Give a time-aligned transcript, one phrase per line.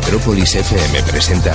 [0.00, 1.52] Metrópolis FM presenta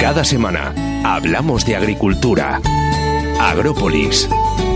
[0.00, 2.60] Cada semana hablamos de agricultura.
[3.38, 4.28] Agrópolis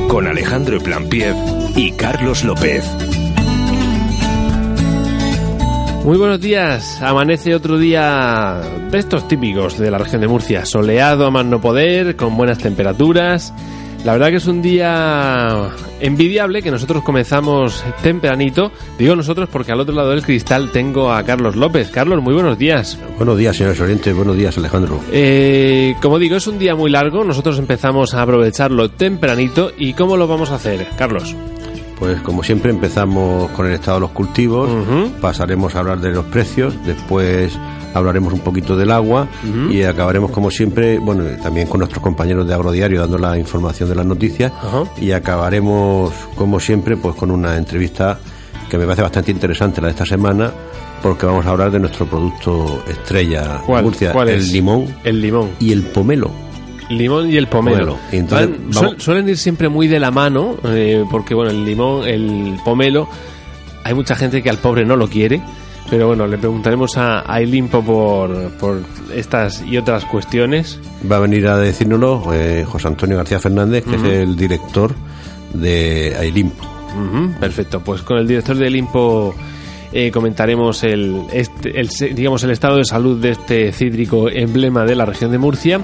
[0.06, 1.34] con Alejandro Plampiev
[1.74, 2.84] y Carlos López.
[6.04, 7.02] Muy buenos días.
[7.02, 8.60] Amanece otro día
[8.92, 10.64] de estos típicos de la región de Murcia.
[10.64, 13.52] Soleado a más no poder, con buenas temperaturas.
[14.04, 15.68] La verdad que es un día
[16.00, 18.72] envidiable que nosotros comenzamos tempranito.
[18.98, 21.88] Digo nosotros porque al otro lado del cristal tengo a Carlos López.
[21.90, 22.98] Carlos, muy buenos días.
[23.16, 24.12] Buenos días, señores Oriente.
[24.12, 25.00] Buenos días, Alejandro.
[25.12, 27.22] Eh, como digo, es un día muy largo.
[27.22, 29.70] Nosotros empezamos a aprovecharlo tempranito.
[29.78, 31.36] ¿Y cómo lo vamos a hacer, Carlos?
[32.02, 34.68] Pues como siempre empezamos con el estado de los cultivos,
[35.20, 37.56] pasaremos a hablar de los precios, después
[37.94, 39.28] hablaremos un poquito del agua
[39.70, 43.94] y acabaremos como siempre, bueno, también con nuestros compañeros de Agrodiario dando la información de
[43.94, 44.50] las noticias
[45.00, 48.18] y acabaremos como siempre pues con una entrevista
[48.68, 50.50] que me parece bastante interesante la de esta semana
[51.04, 53.84] porque vamos a hablar de nuestro producto estrella ¿Cuál?
[53.84, 54.50] Murcia, ¿Cuál el es?
[54.50, 55.50] limón El limón.
[55.60, 56.32] y el pomelo.
[56.90, 57.98] Limón y el pomelo.
[58.10, 61.64] Entonces Van- vamos- suel- suelen ir siempre muy de la mano, eh, porque bueno, el
[61.64, 63.08] limón, el pomelo,
[63.84, 65.42] hay mucha gente que al pobre no lo quiere,
[65.90, 68.80] pero bueno, le preguntaremos a, a Ilimpo por, por
[69.14, 70.78] estas y otras cuestiones.
[71.10, 74.94] Va a venir a decírnoslo eh, José Antonio García Fernández, que es el director
[75.54, 76.64] de Ailimpo.
[77.40, 79.34] Perfecto, pues con el director del Limpo
[79.92, 84.94] eh, comentaremos el, este- el digamos el estado de salud de este cítrico emblema de
[84.94, 85.80] la región de Murcia.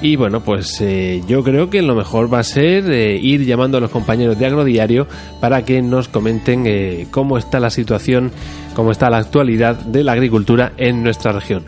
[0.00, 3.78] Y bueno, pues eh, yo creo que lo mejor va a ser eh, ir llamando
[3.78, 5.06] a los compañeros de Agrodiario
[5.40, 8.30] para que nos comenten eh, cómo está la situación,
[8.74, 11.64] cómo está la actualidad de la agricultura en nuestra región.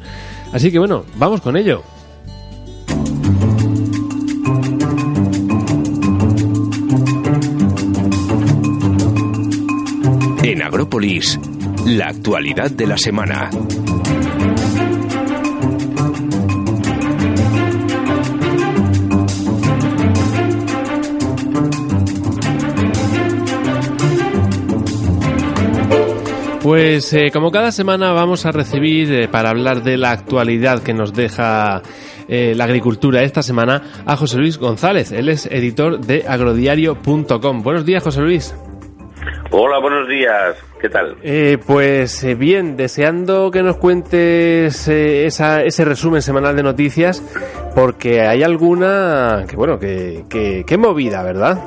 [0.53, 1.83] Así que bueno, vamos con ello.
[10.43, 11.41] En Agrópolis,
[11.87, 13.51] la actualidad de la semana.
[26.67, 30.93] Pues eh, como cada semana vamos a recibir eh, para hablar de la actualidad que
[30.93, 31.81] nos deja
[32.27, 35.13] eh, la agricultura esta semana a José Luis González.
[35.13, 37.63] Él es editor de agrodiario.com.
[37.63, 38.53] Buenos días, José Luis.
[39.53, 40.57] Hola, buenos días.
[40.81, 41.15] ¿Qué tal?
[41.23, 47.23] Eh, pues eh, bien, deseando que nos cuentes eh, esa- ese resumen semanal de noticias,
[47.77, 51.61] porque hay alguna que, bueno, que, que, que movida, ¿verdad?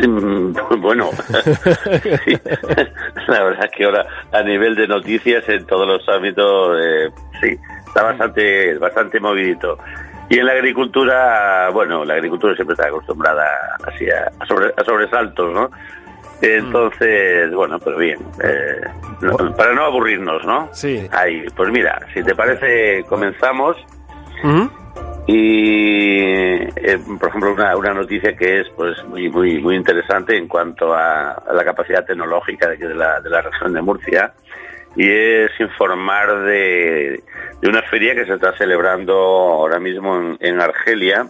[0.78, 1.10] Bueno,
[2.24, 2.38] sí.
[3.28, 7.10] la verdad es que ahora a nivel de noticias en todos los ámbitos, eh,
[7.42, 7.56] sí,
[7.86, 9.78] está bastante, bastante movidito.
[10.30, 13.44] Y en la agricultura, bueno, la agricultura siempre está acostumbrada
[13.86, 15.70] así a, sobre- a sobresaltos, ¿no?
[16.40, 18.80] Entonces, bueno, pues bien, eh,
[19.22, 20.68] no- para no aburrirnos, ¿no?
[20.72, 21.08] Sí.
[21.12, 23.76] Ahí, pues mira, si te parece, comenzamos.
[25.30, 30.48] Y, eh, por ejemplo, una, una noticia que es pues muy muy muy interesante en
[30.48, 34.32] cuanto a, a la capacidad tecnológica de, la, de la región de Murcia
[34.96, 37.22] y es informar de,
[37.60, 41.26] de una feria que se está celebrando ahora mismo en, en Argelia.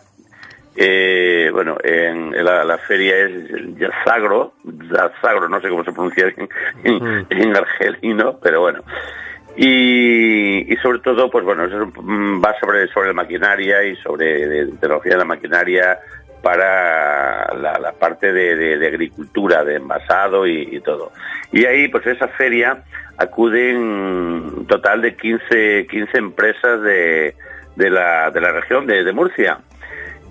[0.76, 6.32] Eh, bueno, en, en la, la feria es Yazagro, Yazagro, no sé cómo se pronuncia
[6.36, 6.48] en,
[6.84, 8.84] en, en argelino, pero bueno.
[9.60, 14.46] Y, y sobre todo, pues bueno, eso mm, va sobre, sobre la maquinaria y sobre
[14.46, 15.98] de- tecnología de la maquinaria
[16.42, 21.10] para la, la parte de, de- de agricultura, de envasado y, y todo.
[21.50, 22.84] Y ahí, pues esa feria
[23.16, 27.34] acuden un total de 15, 15 empresas de,
[27.74, 29.58] de, la, de la región de, Murcia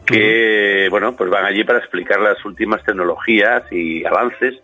[0.06, 4.56] que bueno pues van allí para explicar las últimas tecnologías y avances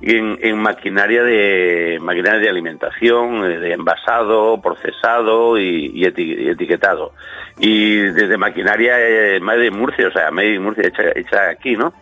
[0.00, 6.48] en, en maquinaria de maquinaria de alimentación eh, de envasado procesado y, y eti- y
[6.50, 7.12] etiquetado
[7.58, 11.76] y desde maquinaria eh, made in Murcia o sea made in Murcia hecha, hecha aquí
[11.76, 11.92] no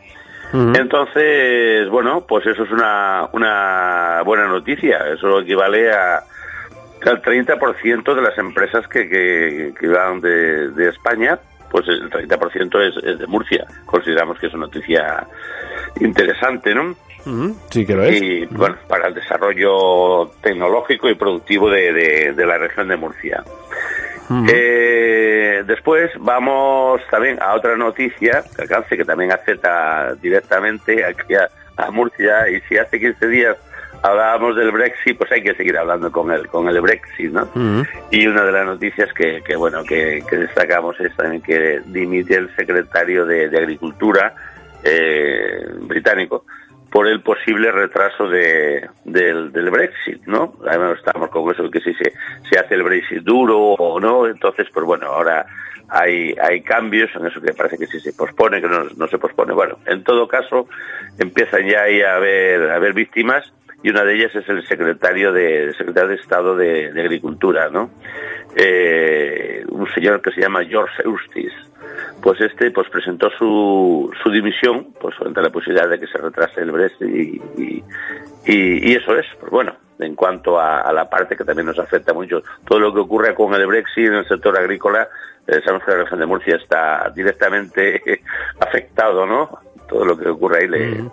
[0.77, 6.23] entonces bueno pues eso es una una buena noticia eso equivale a
[7.05, 11.39] al 30% de las empresas que, que, que van de, de España,
[11.71, 13.65] pues el 30% es, es de Murcia.
[13.85, 15.25] Consideramos que es una noticia
[16.01, 16.97] interesante, ¿no?
[17.71, 18.23] Sí que lo es.
[18.23, 23.43] Y bueno, para el desarrollo tecnológico y productivo de, de, la región de Murcia.
[24.49, 31.49] Eh, después vamos también a otra noticia que alcance que también afecta directamente aquí a,
[31.77, 33.57] a Murcia y si hace 15 días
[34.03, 37.49] hablábamos del Brexit, pues hay que seguir hablando con el, con el Brexit, ¿no?
[38.11, 42.55] Y una de las noticias que, que bueno, que, destacamos es también que dimite el
[42.55, 44.35] secretario de, Agricultura
[44.85, 46.45] eh, británico
[46.97, 50.55] por el posible retraso de, del, Brexit, ¿no?
[50.67, 54.87] Además estamos con eso que si se, hace el Brexit duro o no, entonces, pues
[54.87, 55.45] bueno, ahora
[55.91, 59.53] hay, hay cambios en eso que parece que sí se pospone, que no, se pospone.
[59.53, 60.69] Bueno, en todo caso,
[61.19, 63.45] empiezan ya ahí a haber, a haber víctimas
[63.83, 67.91] y una de ellas es el secretario de secretario de Estado de, Agricultura, ¿no?
[68.57, 71.76] Eh, un señor que se llama George Eustace.
[72.23, 76.19] Pues este pues presentó su, su dimisión pues frente a la posibilidad de que se
[76.19, 77.85] retrase el Brexit y,
[78.47, 82.43] y, eso es, pues bueno, en cuanto a, la parte que también nos afecta mucho,
[82.67, 85.09] todo lo que ocurre con el Brexit en el sector agrícola,
[85.47, 88.23] eh, sabemos que la región de Murcia está directamente
[88.61, 89.59] afectado, ¿no?
[89.89, 91.05] Todo lo que ocurre ahí le,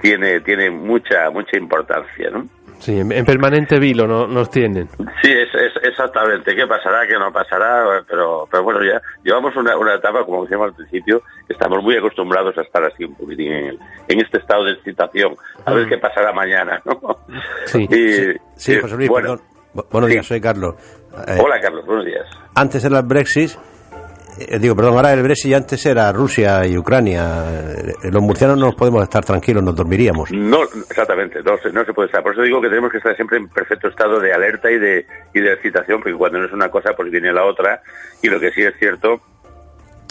[0.00, 2.46] tiene, tiene mucha, mucha importancia, ¿no?
[2.78, 4.88] Sí, en, permanente vilo no, nos tienen.
[5.22, 5.48] Sí, es,
[5.82, 6.54] exactamente.
[6.54, 7.06] ¿Qué pasará?
[7.06, 8.04] ¿Qué no pasará?
[8.08, 11.96] Pero, pero bueno, ya llevamos una, una etapa, como decíamos al principio, que estamos muy
[11.96, 13.78] acostumbrados a estar así un poquitín en,
[14.08, 15.34] en este estado de excitación.
[15.64, 15.88] A ver ah.
[15.88, 17.18] qué pasará mañana, ¿no?
[17.66, 17.88] Sí,
[18.54, 19.36] sí, José Luis, bueno,
[19.90, 20.74] Buenos días, soy Carlos.
[21.28, 22.26] Eh, Hola, Carlos, buenos días.
[22.54, 23.50] Antes era el Brexit,
[24.38, 27.44] eh, digo, perdón, ahora el Brexit antes era Rusia y Ucrania.
[28.02, 30.30] Eh, los murcianos no nos podemos estar tranquilos, nos dormiríamos.
[30.32, 32.22] No, exactamente, no, no se puede estar.
[32.22, 35.06] Por eso digo que tenemos que estar siempre en perfecto estado de alerta y de,
[35.34, 37.82] y de excitación, porque cuando no es una cosa, pues viene la otra.
[38.22, 39.20] Y lo que sí es cierto,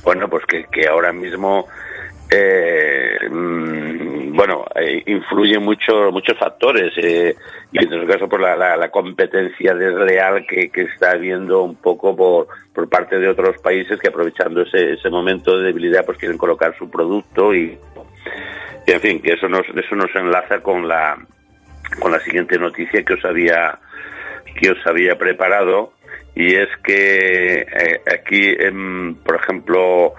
[0.04, 1.68] bueno, pues que, que ahora mismo
[2.30, 7.36] eh, mm, bueno, eh, influyen mucho, muchos factores eh,
[7.72, 12.16] y en el caso por la, la, competencia desleal que, que, está habiendo un poco
[12.16, 16.38] por, por parte de otros países que aprovechando ese, ese momento de debilidad pues quieren
[16.38, 17.77] colocar su producto y,
[18.88, 21.18] en fin, que eso nos, eso nos enlaza con la,
[22.00, 23.80] con la siguiente noticia que os había,
[24.60, 25.94] que os había preparado
[26.36, 28.54] y es que eh, aquí,
[29.24, 30.13] por ejemplo,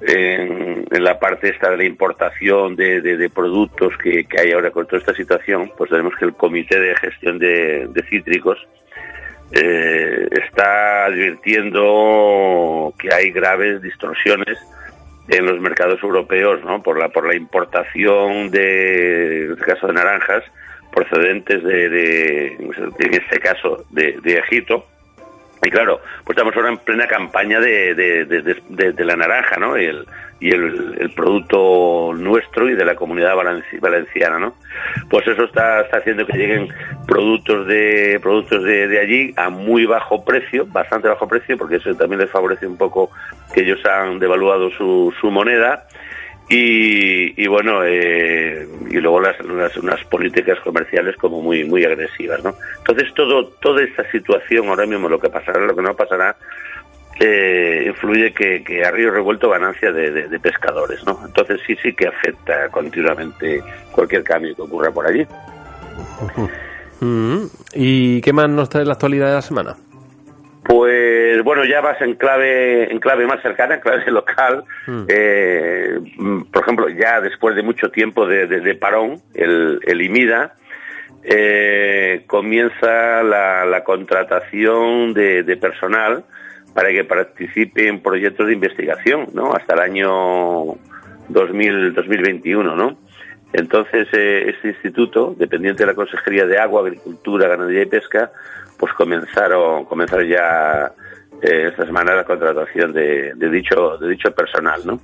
[0.00, 5.14] en, la parte esta de la importación de, productos que, hay ahora con toda esta
[5.14, 8.58] situación, pues tenemos que el Comité de Gestión de, Cítricos
[9.52, 14.58] eh, está advirtiendo que hay graves distorsiones
[15.28, 16.82] en los mercados europeos, ¿no?
[16.82, 20.42] Por la por la importación de, en este caso de naranjas
[20.92, 24.84] procedentes de, en este caso de Egipto
[25.68, 29.78] y claro, pues estamos ahora en plena campaña de, de, la naranja, ¿no?
[29.78, 30.06] Y, el,
[30.40, 34.54] y el, producto nuestro y de la comunidad valenciana, ¿no?
[35.10, 36.68] Pues eso está, está haciendo que lleguen
[37.06, 42.22] productos de productos de, allí a muy bajo precio, bastante bajo precio, porque eso también
[42.22, 43.10] les favorece un poco
[43.52, 45.86] que ellos han devaluado su, su moneda
[46.50, 53.12] y, bueno eh, y luego las, unas políticas comerciales como muy muy agresivas no entonces
[53.14, 56.36] todo toda esta situación ahora mismo lo que pasará lo que no pasará
[57.20, 62.08] eh, influye que, que, a río revuelto ganancia de, pescadores no entonces sí sí que
[62.08, 63.62] afecta continuamente
[63.92, 65.26] cualquier cambio que ocurra por allí.
[67.00, 67.44] Mm.
[67.74, 69.76] y qué más nos trae la actualidad de la semana
[70.68, 74.64] pues bueno, ya vas en clave, en clave más cercana, en clave local.
[74.86, 75.04] Hmm.
[75.08, 75.98] Eh,
[76.52, 80.52] por ejemplo, ya después de mucho tiempo de, parón, el, el IMIDA
[81.24, 86.24] eh, comienza la, contratación de, personal
[86.74, 89.54] para que participe en proyectos de investigación, ¿no?
[89.54, 90.76] Hasta el año
[91.30, 92.98] 2000, 2021, ¿no?
[93.52, 98.30] Entonces, eh, este instituto, dependiente de la Consejería de Agua, Agricultura, Ganadería y Pesca,
[98.78, 100.92] pues comenzaron, comenzaron ya
[101.42, 105.00] eh, esta semana la contratación de, dicho, de dicho personal, ¿no?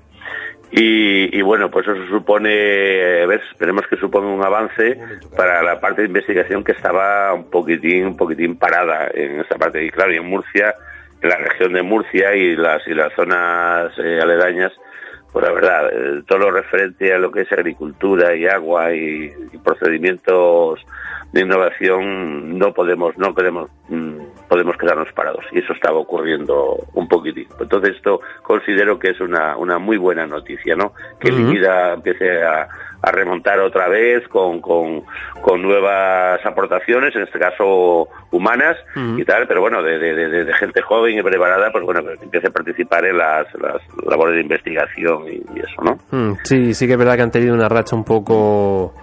[0.70, 2.50] Y, y, bueno, pues eso supone,
[3.26, 3.42] ¿ves?
[3.52, 4.98] esperemos que suponga un avance
[5.36, 9.84] para la parte de investigación que estaba un poquitín, un poquitín parada en esta parte.
[9.84, 10.74] Y claro, y en Murcia,
[11.22, 14.72] en la región de Murcia y las, y las zonas eh, aledañas,
[15.34, 19.32] pues la verdad, eh, todo lo referente a lo que es agricultura y agua y
[19.64, 20.78] procedimientos
[21.32, 25.44] de innovación no podemos no podemos mm, podemos quedarnos parados.
[25.50, 27.48] Y eso estaba ocurriendo un poquitín.
[27.58, 32.68] Entonces esto considero que es una, una muy buena noticia no que el empiece a,
[33.04, 35.04] a remontar otra vez con, con,
[35.62, 38.76] nuevas aportaciones, en este caso humanas
[39.16, 42.50] y tal, pero bueno, de, de, gente joven y preparada, pues bueno, que empiece a
[42.50, 45.98] participar en las, las labores de investigación y, eso, ¿no?
[46.10, 48.94] Mm, sí, sí que es verdad que han tenido una racha un poco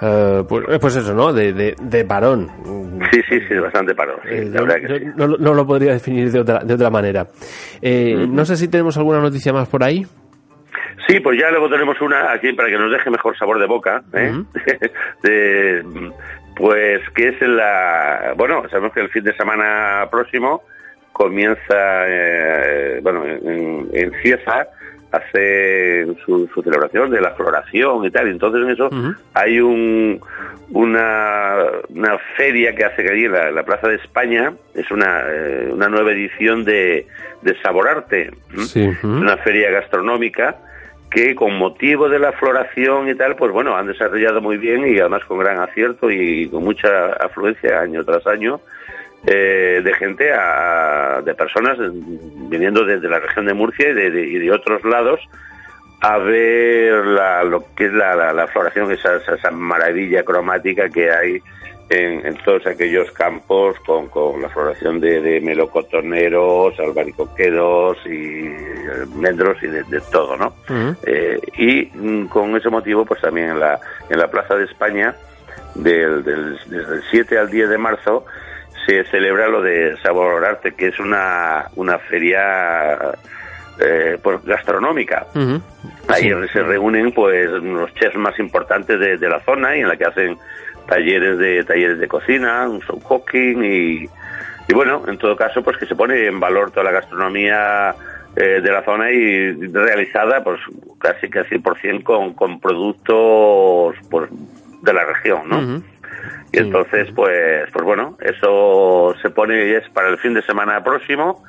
[0.00, 1.32] eh, pues, eh, pues, eso, ¿no?
[1.32, 2.48] De, de, parón.
[3.12, 4.20] Sí, sí, sí, bastante parón.
[4.28, 4.50] Eh,
[5.16, 7.26] no, lo podría definir de otra, de otra manera.
[7.82, 10.06] No sé si tenemos alguna noticia más por ahí.
[11.06, 14.02] Sí, pues ya luego tenemos una aquí para que nos deje mejor sabor de boca.
[16.56, 18.34] pues que es la.
[18.36, 20.62] Bueno, sabemos que el fin de semana próximo
[21.12, 22.06] comienza,
[23.02, 24.68] bueno, en, en Cieza
[25.12, 28.28] hace su, celebración de la floración y tal.
[28.28, 28.90] Entonces en eso
[29.34, 30.20] hay un,
[30.70, 31.56] una,
[31.90, 34.52] una feria que hace allí en la, Plaza de España.
[34.74, 37.06] Es una, eh, una nueva edición de,
[37.42, 38.30] de Saborarte.
[39.02, 40.56] Una feria gastronómica
[41.12, 44.98] que con motivo de la floración y tal, pues bueno, han desarrollado muy bien y
[44.98, 48.60] además con gran acierto y con mucha afluencia año tras año
[49.26, 51.78] eh, de gente, de personas
[52.48, 55.20] viniendo desde la región de Murcia y de, otros lados
[56.00, 57.04] a ver
[57.44, 61.40] lo que es la, floración, esa, esa, maravilla cromática que hay
[61.92, 68.46] en, todos aquellos campos con, la floración de, melocotoneros, albaricoquedos y
[68.90, 70.54] almendros y de, todo, ¿no?
[71.04, 75.14] Eh, y mm, con ese motivo, pues también en la, en la Plaza de España,
[75.74, 78.24] del, del, desde el 7 al 10 de marzo,
[78.86, 83.14] se celebra lo de Sabor Arte, que es una, una feria
[83.80, 85.26] eh, pues, gastronómica.
[86.08, 90.04] Ahí se reúnen pues los chefs más importantes de, la zona y en la que
[90.04, 90.38] hacen
[90.92, 94.08] talleres de talleres de cocina, un show cooking y,
[94.68, 97.94] y bueno, en todo caso pues que se pone en valor toda la gastronomía
[98.36, 100.60] eh, de la zona y realizada pues
[100.98, 104.28] casi casi por cien con, con productos pues
[104.82, 105.82] de la región, ¿no?
[106.52, 111.42] Y entonces, pues, pues bueno, eso se pone es para el fin de semana próximo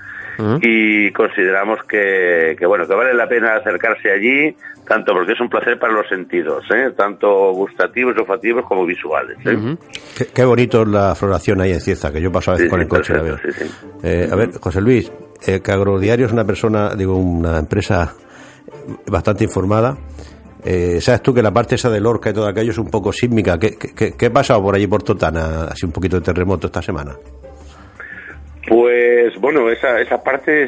[0.61, 4.55] y consideramos que, que, bueno, que vale la pena acercarse allí,
[4.87, 6.91] tanto porque es un placer para los sentidos, ¿eh?
[6.95, 9.37] tanto gustativos, olfativos como visuales.
[9.45, 9.77] ¿eh?
[10.33, 13.13] qué, bonito la floración ahí en Cieza, que yo paso a veces con el coche.
[14.03, 15.11] Eh, a ver, José Luis,
[15.45, 18.13] eh, que Agrodiario es una persona, digo, una empresa
[19.07, 19.97] bastante informada
[20.65, 23.11] eh, Sabes tú que la parte esa de Lorca y todo aquello es un poco
[23.11, 23.59] sísmica.
[23.59, 25.65] ¿Qué, qué, ha pasado por allí por Totana?
[25.65, 27.15] Así un poquito de terremoto esta semana.
[28.67, 30.67] Pues bueno, esa, esa parte,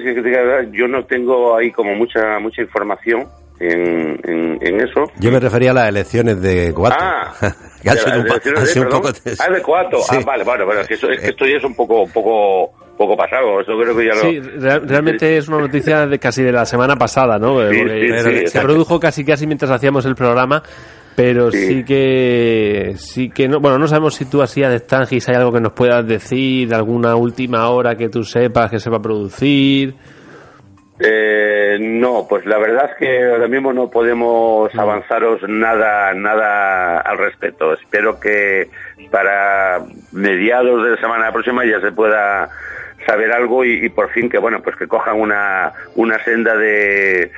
[0.72, 3.28] yo no tengo ahí como mucha mucha información
[3.60, 4.20] en,
[4.62, 5.06] en, eso.
[5.20, 7.04] Yo me refería a las elecciones de Coato.
[7.88, 9.10] Ah, de, un, poco...
[9.38, 10.00] Ah, de Coato.
[10.10, 13.62] Ah, vale, vale, bueno, es que, esto ya es un poco, un poco poco pasado.
[13.62, 17.38] Eso creo que ya sí, realmente es una noticia de casi de la semana pasada,
[17.38, 17.60] ¿no?
[17.60, 20.64] se produjo casi casi mientras hacíamos el programa,
[21.16, 25.36] pero sí, que sí que no, bueno, no sabemos si tú así a Stangis hay
[25.36, 29.02] algo que nos puedas decir, alguna última hora que tú sepas que se va a
[29.02, 29.96] producir.
[31.00, 34.80] Eh, no, pues la verdad es que ahora mismo no podemos mm.
[34.80, 37.74] avanzaros nada, nada al respecto.
[37.74, 38.70] Espero que
[39.12, 39.82] para
[40.12, 42.50] mediados de la semana próxima ya se pueda
[43.06, 47.32] saber algo y, por fin que bueno pues que cojan una, una senda de,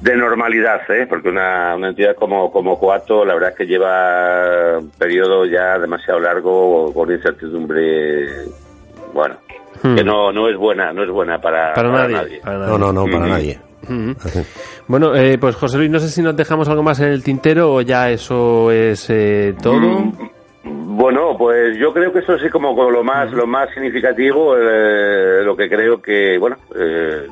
[0.00, 1.06] de normalidad ¿eh?
[1.08, 5.78] porque una, una entidad como como Coato la verdad es que lleva un periodo ya
[5.78, 8.26] demasiado largo con incertidumbre
[9.12, 9.36] bueno
[9.82, 9.96] hmm.
[9.96, 13.28] que no no es buena no es buena para, nadie, no no no para hmm.
[13.28, 14.12] nadie hmm.
[14.88, 17.74] Bueno, eh, pues José Luis, no sé si nos dejamos algo más en el tintero
[17.74, 19.80] o ya eso es eh, todo.
[19.80, 25.44] Mm, bueno, pues yo creo que eso es como, lo más lo más significativo, eh,
[25.44, 27.26] lo que creo que bueno eh,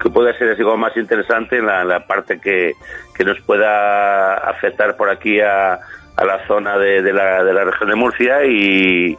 [0.00, 2.72] que puede ser así como más interesante en la, parte que,
[3.14, 7.64] que, nos pueda afectar por aquí a, a la zona de, de, la, de la
[7.64, 9.18] región de Murcia y,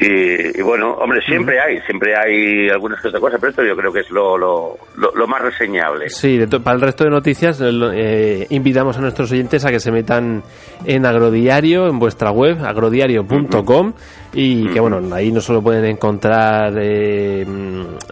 [0.00, 3.92] y, bueno, hombre, siempre hay, siempre hay algunas que otra cosa, pero esto yo creo
[3.92, 6.08] que es lo, lo, lo, más reseñable.
[6.08, 10.44] Sí, para el resto de noticias eh, invitamos a nuestros oyentes a que se metan
[10.84, 13.92] en Agrodiario, en vuestra web, agrodiario.com,
[14.34, 17.44] y que bueno, ahí no solo pueden encontrar eh,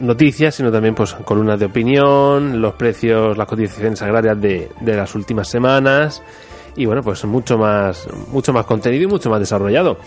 [0.01, 5.15] noticias, sino también pues columnas de opinión, los precios, las cotizaciones agrarias de, de las
[5.15, 6.21] últimas semanas,
[6.77, 9.99] y bueno, pues mucho más, mucho más contenido y mucho más desarrollado.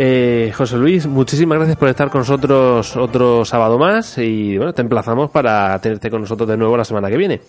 [0.00, 4.82] Eh, José Luis, muchísimas gracias por estar con nosotros otro sábado más y bueno, te
[4.82, 7.40] emplazamos para tenerte con nosotros de nuevo la semana que viene.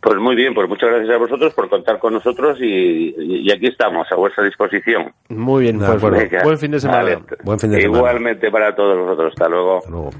[0.00, 4.06] Pues muy bien, pues muchas gracias a vosotros por contar con nosotros y, aquí estamos,
[4.10, 5.12] a vuestra disposición.
[5.28, 7.20] Muy bien, pues, buen fin de semana.
[7.44, 7.98] buen fin de semana.
[7.98, 9.78] Igualmente para todos vosotros, hasta luego.
[9.78, 10.10] Hasta luego.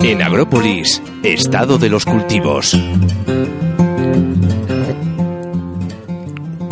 [0.00, 2.76] En Agrópolis, estado de los cultivos.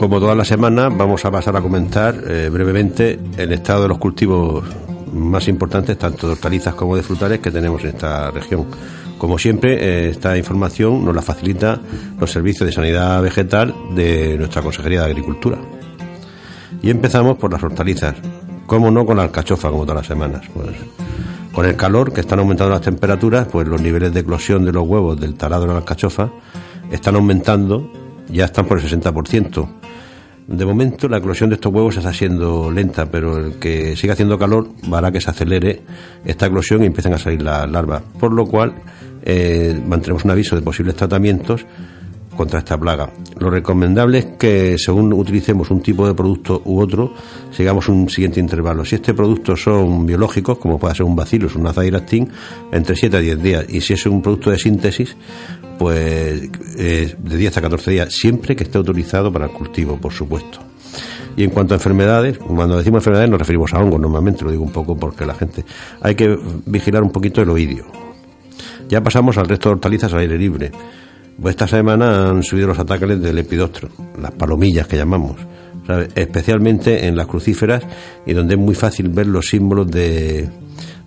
[0.01, 3.99] Como todas las semanas, vamos a pasar a comentar eh, brevemente el estado de los
[3.99, 4.65] cultivos
[5.13, 8.65] más importantes, tanto de hortalizas como de frutales, que tenemos en esta región.
[9.19, 11.79] Como siempre, eh, esta información nos la facilita
[12.19, 15.59] los servicios de sanidad vegetal de nuestra Consejería de Agricultura.
[16.81, 18.15] Y empezamos por las hortalizas.
[18.65, 20.47] ¿Cómo no con la alcachofa, como todas las semanas?
[20.55, 20.77] Pues
[21.53, 24.89] con el calor, que están aumentando las temperaturas, pues los niveles de eclosión de los
[24.89, 26.31] huevos del tarado de la alcachofa
[26.91, 27.93] están aumentando,
[28.33, 29.69] ya están por el 60%.
[30.47, 34.37] De momento la eclosión de estos huevos está siendo lenta, pero el que siga haciendo
[34.37, 35.83] calor hará que se acelere
[36.25, 38.03] esta eclosión y empiecen a salir las larvas.
[38.19, 38.75] Por lo cual
[39.23, 41.65] eh, un aviso de posibles tratamientos
[42.37, 43.11] contra esta plaga.
[43.39, 47.13] Lo recomendable es que según utilicemos un tipo de producto u otro,
[47.51, 48.85] sigamos un siguiente intervalo.
[48.85, 52.31] Si este producto son biológicos, como puede ser un bacillus, un azadiratín,
[52.73, 53.67] entre 7 a 10 días.
[53.69, 55.17] Y si es un producto de síntesis,
[55.81, 56.43] pues
[56.77, 60.59] eh, de 10 a 14 días, siempre que esté autorizado para el cultivo, por supuesto.
[61.39, 64.63] Y en cuanto a enfermedades, cuando decimos enfermedades nos referimos a hongos, normalmente lo digo
[64.63, 65.65] un poco porque la gente
[66.03, 67.87] hay que vigilar un poquito el oídio.
[68.91, 70.71] Ya pasamos al resto de hortalizas al aire libre.
[71.41, 73.89] Pues esta semana han subido los ataques del epidostro,
[74.21, 75.37] las palomillas que llamamos,
[76.15, 77.83] especialmente en las crucíferas
[78.27, 80.47] y donde es muy fácil ver los símbolos de,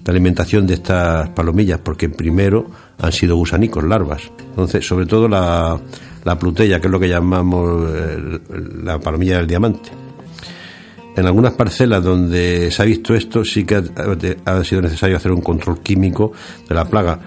[0.03, 2.67] de alimentación de estas palomillas, porque primero
[2.99, 4.31] han sido gusanicos, larvas.
[4.49, 5.79] Entonces, sobre todo la,
[6.23, 8.39] la plutella, que es lo que llamamos eh,
[8.83, 9.89] la palomilla del diamante.
[11.15, 13.75] En algunas parcelas donde se ha visto esto, sí que
[14.45, 16.31] ha, sido necesario hacer un control químico
[16.67, 17.19] de la plaga,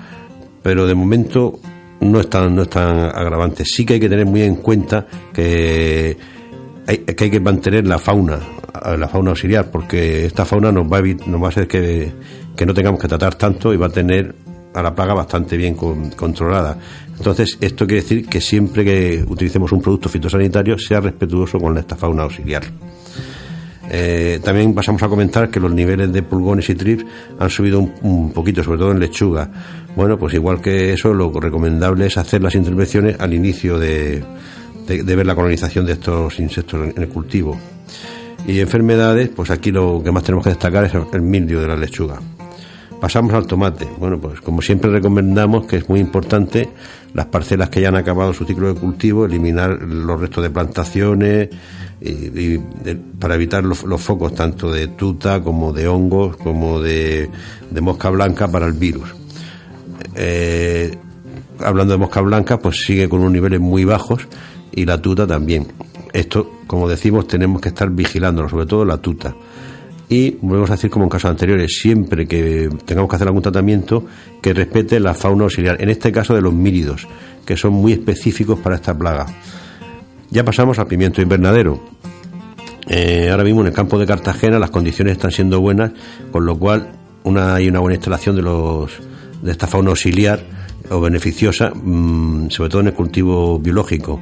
[0.62, 1.60] pero de momento
[2.00, 3.64] no es tan, no es tan agravante.
[3.64, 6.16] Sí que hay que tener muy en cuenta que
[6.86, 8.40] hay, que hay que mantener la fauna,
[8.96, 12.12] la fauna auxiliar, porque esta fauna nos va a, nos va a hacer que,
[12.56, 14.34] que no tengamos que tratar tanto y va a tener
[14.76, 16.78] a la plaga bastante bien controlada.
[17.16, 21.96] Entonces, esto quiere decir que siempre que utilicemos un producto fitosanitario sea respetuoso con esta
[21.96, 22.62] fauna auxiliar.
[23.88, 27.06] Eh, también pasamos a comentar que los niveles de pulgones y trips
[27.38, 29.50] han subido un, poquito, sobre todo en lechuga.
[29.94, 34.22] Bueno, pues igual que eso, lo recomendable es hacer las intervenciones al inicio de,
[34.86, 37.56] de ver la colonización de estos insectos en el cultivo.
[38.46, 41.76] Y enfermedades, pues aquí lo que más tenemos que destacar es el mildio de la
[41.76, 42.20] lechuga.
[43.00, 43.86] Pasamos al tomate.
[43.98, 46.68] Bueno, pues como siempre recomendamos que es muy importante
[47.12, 51.48] las parcelas que ya han acabado su ciclo de cultivo, eliminar los restos de plantaciones
[52.00, 52.58] y,
[53.18, 57.28] para evitar los, focos tanto de tuta como de hongos como de,
[57.80, 59.14] mosca blanca para el virus.
[60.14, 60.96] Eh,
[61.60, 64.26] hablando de mosca blanca, pues sigue con unos niveles muy bajos
[64.72, 65.66] y la tuta también.
[66.16, 69.34] Esto, como decimos, tenemos que estar vigilándolo, sobre todo la tuta
[70.08, 74.04] y volvemos a decir como en casos anteriores, siempre que tengamos que hacer algún tratamiento
[74.40, 77.08] que respete la fauna auxiliar, en este caso de los míridos,
[77.44, 79.26] que son muy específicos para esta plaga.
[80.30, 81.82] Ya pasamos al pimiento invernadero.
[82.88, 85.90] Eh, ahora mismo en el campo de Cartagena las condiciones están siendo buenas,
[86.30, 86.92] con lo cual
[87.24, 88.92] una, hay una buena instalación de, los,
[89.42, 90.40] de esta fauna auxiliar
[90.88, 94.20] o beneficiosa, mm, sobre todo en el cultivo biológico.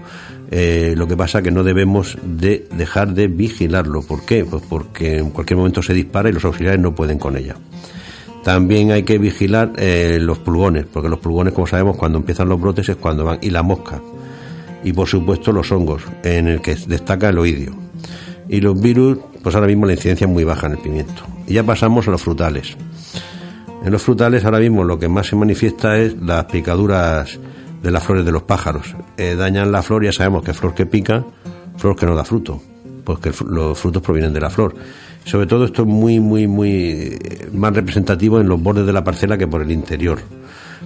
[0.56, 4.02] Eh, lo que pasa que no debemos de dejar de vigilarlo.
[4.02, 4.44] ¿Por qué?
[4.44, 7.56] Pues porque en cualquier momento se dispara y los auxiliares no pueden con ella.
[8.44, 12.60] También hay que vigilar eh, los pulgones, porque los pulgones, como sabemos, cuando empiezan los
[12.60, 14.00] brotes es cuando van, y la mosca.
[14.84, 17.74] Y por supuesto los hongos, en el que destaca el oidio.
[18.48, 21.24] Y los virus, pues ahora mismo la incidencia es muy baja en el pimiento.
[21.48, 22.76] Y ya pasamos a los frutales.
[23.84, 27.40] En los frutales ahora mismo lo que más se manifiesta es las picaduras
[27.84, 28.96] de las flores de los pájaros.
[29.18, 31.22] Eh, dañan la flor, ya sabemos que flor que pica,
[31.76, 32.60] flor que no da fruto,
[33.04, 34.74] pues que los frutos provienen de la flor.
[35.24, 39.04] Sobre todo esto es muy, muy, muy eh, más representativo en los bordes de la
[39.04, 40.18] parcela que por el interior.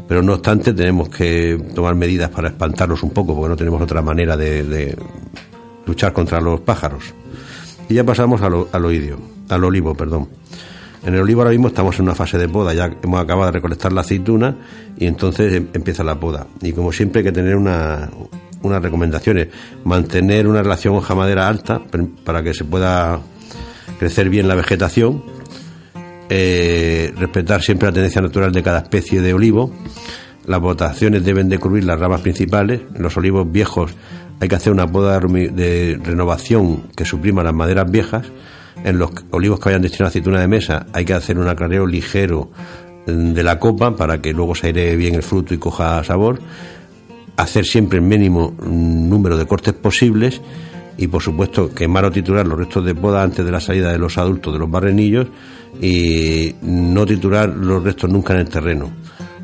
[0.09, 4.03] Pero no obstante tenemos que tomar medidas para espantarlos un poco, porque no tenemos otra
[4.03, 4.97] manera de,
[5.87, 7.15] luchar contra los pájaros.
[7.89, 10.29] Y ya pasamos al, al oidio, al olivo, perdón.
[11.05, 13.53] En el olivo ahora mismo estamos en una fase de poda, ya hemos acabado de
[13.53, 14.57] recolectar la aceituna
[14.97, 16.47] y entonces em, empieza la poda.
[16.61, 18.11] Y como siempre hay que tener una,
[18.63, 19.49] unas recomendaciones,
[19.85, 21.83] mantener una relación hoja-madera alta
[22.25, 23.21] para que se pueda
[23.99, 25.23] crecer bien la vegetación,
[26.29, 29.73] eh, respetar siempre la tendencia natural de cada especie de olivo,
[30.47, 33.93] las botaciones deben de cubrir las ramas principales, en los olivos viejos
[34.41, 38.27] hay que hacer una poda de renovación que suprima las maderas viejas,
[38.85, 41.87] en los olivos que vayan destinados a aceituna de mesa hay que hacer un aclareo
[41.87, 42.51] ligero
[43.07, 46.41] de la copa para que luego se aire bien el fruto y coja sabor.
[47.37, 50.41] Hacer siempre el mínimo número de cortes posibles
[50.99, 53.99] y por supuesto quemar o titular los restos de poda antes de la salida de
[53.99, 55.29] los adultos de los barrenillos
[55.81, 58.91] y no titular los restos nunca en el terreno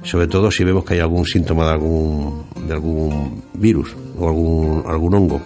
[0.02, 4.82] sobre todo si vemos que hay algún síntoma de algún de algún virus o algún
[4.84, 5.40] algún hongo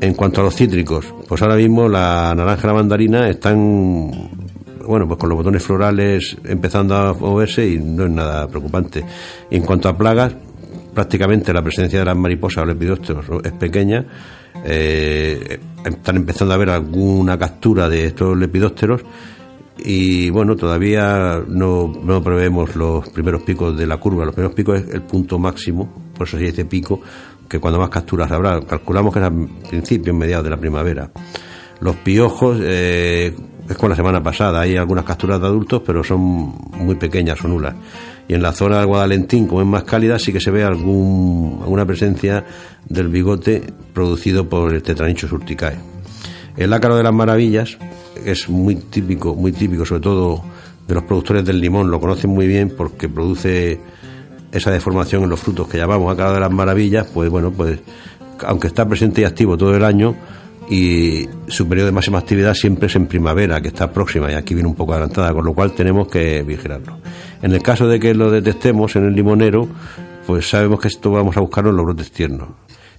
[0.00, 4.10] En cuanto a los cítricos, pues ahora mismo la naranja y la mandarina están,
[4.86, 9.04] bueno, pues con los botones florales empezando a moverse y no es nada preocupante.
[9.50, 10.34] en cuanto a plagas,
[10.94, 14.04] prácticamente la presencia de las mariposas o lepidópteros es pequeña.
[14.64, 19.02] Eh, están empezando a haber alguna captura de estos lepidópteros
[19.78, 24.24] y bueno, todavía no, no prevemos los primeros picos de la curva.
[24.24, 27.00] Los primeros picos es el punto máximo, por eso se dice pico,
[27.48, 28.60] que cuando más capturas habrá.
[28.60, 29.32] Calculamos que es a
[29.68, 31.10] principios, mediados de la primavera.
[31.80, 33.34] Los piojos, eh,
[33.68, 37.48] es con la semana pasada, hay algunas capturas de adultos, pero son muy pequeñas o
[37.48, 37.74] nulas.
[38.28, 41.60] Y en la zona de Guadalentín, como es más cálida, sí que se ve algún,
[41.62, 42.44] alguna presencia
[42.88, 45.76] del bigote producido por el tetranicho urticae.
[46.56, 47.76] El ácaro de las maravillas
[48.24, 50.42] es muy típico, muy típico, sobre todo
[50.86, 53.80] de los productores del limón, lo conocen muy bien porque produce
[54.54, 57.80] esa deformación en los frutos que llamamos ácaro de las maravillas, pues bueno, pues
[58.46, 60.14] aunque está presente y activo todo el año,
[60.68, 64.54] y su periodo de máxima actividad siempre es en primavera, que está próxima y aquí
[64.54, 66.98] viene un poco adelantada, con lo cual tenemos que vigilarlo.
[67.42, 69.68] En el caso de que lo detectemos en el limonero,
[70.26, 72.48] pues sabemos que esto vamos a buscarlo en los brotes tiernos.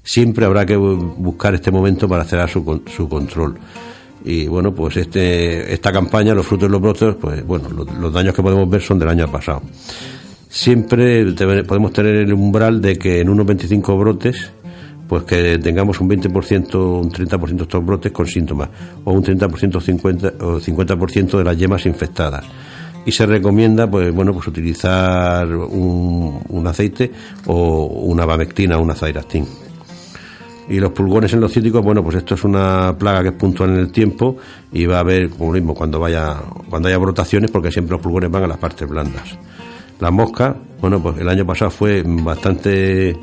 [0.03, 3.57] Siempre habrá que buscar este momento para hacer su, su control.
[4.23, 8.33] Y bueno, pues este, esta campaña, los frutos y los brotes, pues bueno, los, daños
[8.33, 9.61] que podemos ver son del año pasado.
[10.55, 11.33] Siempre
[11.67, 14.53] podemos tener el umbral de que en unos 25 brotes
[15.05, 18.69] pues que tengamos un 20%, un 30% de estos brotes con síntomas,
[19.03, 22.45] o un 30% 50, o 50% de las yemas infectadas.
[23.05, 27.11] Y se recomienda, pues bueno, pues utilizar un, aceite
[27.47, 29.45] o una bamectina o una zairactin.
[30.69, 33.71] Y los pulgones en los cítricos, bueno, pues esto es una plaga que es puntual
[33.71, 34.37] en el tiempo
[34.71, 36.37] y va a haber, como mismo, cuando vaya,
[36.69, 39.37] cuando haya brotaciones, porque siempre los pulgones van a las partes blandas.
[39.99, 43.17] La mosca, bueno, pues el año pasado fue bastante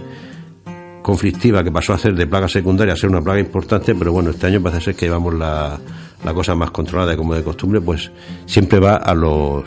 [1.03, 4.31] conflictiva que pasó a ser de plaga secundaria a ser una plaga importante, pero bueno,
[4.31, 5.79] este año parece ser que llevamos la,
[6.25, 8.11] la cosa más controlada como de costumbre, pues
[8.47, 9.65] siempre va a los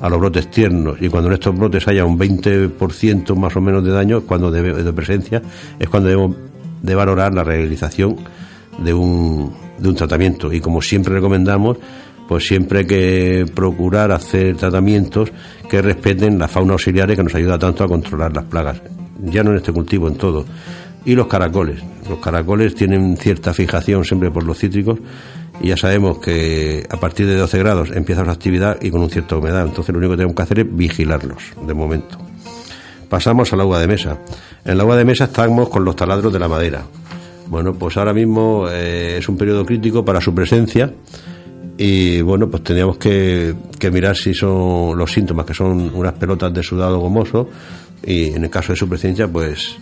[0.00, 1.00] a los brotes tiernos.
[1.00, 4.92] Y cuando en estos brotes haya un 20% más o menos de daño, cuando de,
[4.92, 5.42] presencia,
[5.78, 6.36] es cuando debemos
[6.82, 8.16] de valorar la realización
[8.82, 10.52] de un, de un tratamiento.
[10.52, 11.76] Y como siempre recomendamos,
[12.28, 15.30] pues siempre hay que procurar hacer tratamientos
[15.70, 18.82] que respeten la fauna auxiliar que nos ayuda tanto a controlar las plagas
[19.22, 20.44] ya no en este cultivo, en todo.
[21.04, 21.82] Y los caracoles.
[22.08, 24.98] Los caracoles tienen cierta fijación siempre por los cítricos
[25.60, 29.10] y ya sabemos que a partir de 12 grados empieza su actividad y con un
[29.10, 29.66] cierta humedad.
[29.66, 32.18] Entonces lo único que tenemos que hacer es vigilarlos de momento.
[33.08, 34.18] Pasamos al agua de mesa.
[34.64, 36.82] En el agua de mesa estamos con los taladros de la madera.
[37.48, 40.92] Bueno, pues ahora mismo eh, es un periodo crítico para su presencia
[41.82, 46.52] y bueno, pues teníamos que, que, mirar si son los síntomas, que son unas pelotas
[46.52, 47.48] de sudado gomoso,
[48.04, 49.78] y en el caso de su presencia, pues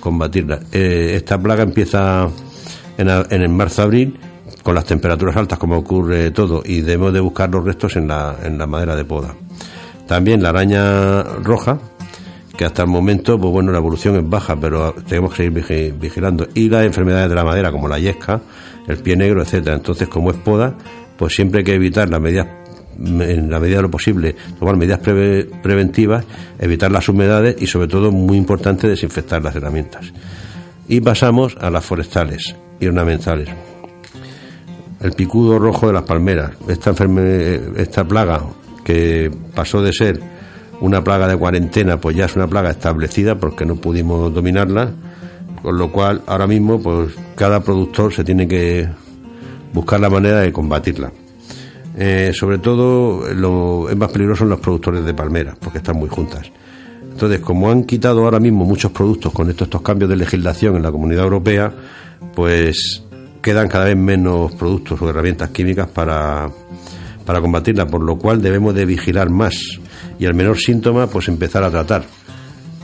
[0.00, 0.58] combatirla.
[0.72, 2.28] Eh, esta plaga empieza
[2.96, 4.18] en, en el marzo-abril
[4.64, 8.36] con las temperaturas altas como ocurre todo y debemos de buscar los restos en la,
[8.42, 9.32] en la madera de poda.
[10.08, 11.78] También la araña roja,
[12.56, 16.48] que hasta el momento, pues bueno, la evolución es baja, pero tenemos que seguir vigilando.
[16.54, 18.40] Y las enfermedades de la madera, como la yesca,
[18.88, 19.76] el pie negro, etcétera.
[19.76, 20.74] Entonces, como es poda,
[21.18, 22.46] pues siempre hay que evitar las medidas
[22.98, 26.24] en la medida de lo posible, tomar medidas preventivas,
[26.58, 30.12] evitar las humedades y, sobre todo, muy importante, desinfectar las herramientas.
[30.88, 33.48] Y pasamos a las forestales y ornamentales.
[35.00, 36.92] El picudo rojo de las palmeras, esta,
[37.76, 38.42] esta plaga
[38.84, 40.20] que pasó de ser
[40.80, 44.90] una plaga de cuarentena, pues ya es una plaga establecida porque no pudimos dominarla,
[45.62, 48.88] con lo cual ahora mismo pues cada productor se tiene que
[49.72, 51.12] buscar la manera de combatirla.
[51.96, 56.08] Eh, sobre todo lo es más peligroso en los productores de palmeras, porque están muy
[56.08, 56.50] juntas.
[57.10, 60.82] Entonces, como han quitado ahora mismo muchos productos con estos, estos cambios de legislación en
[60.82, 61.72] la comunidad europea,
[62.34, 63.02] pues
[63.42, 66.48] quedan cada vez menos productos o herramientas químicas para,
[67.26, 69.56] para combatirla, por lo cual debemos de vigilar más
[70.18, 72.04] y al menor síntoma, pues empezar a tratar,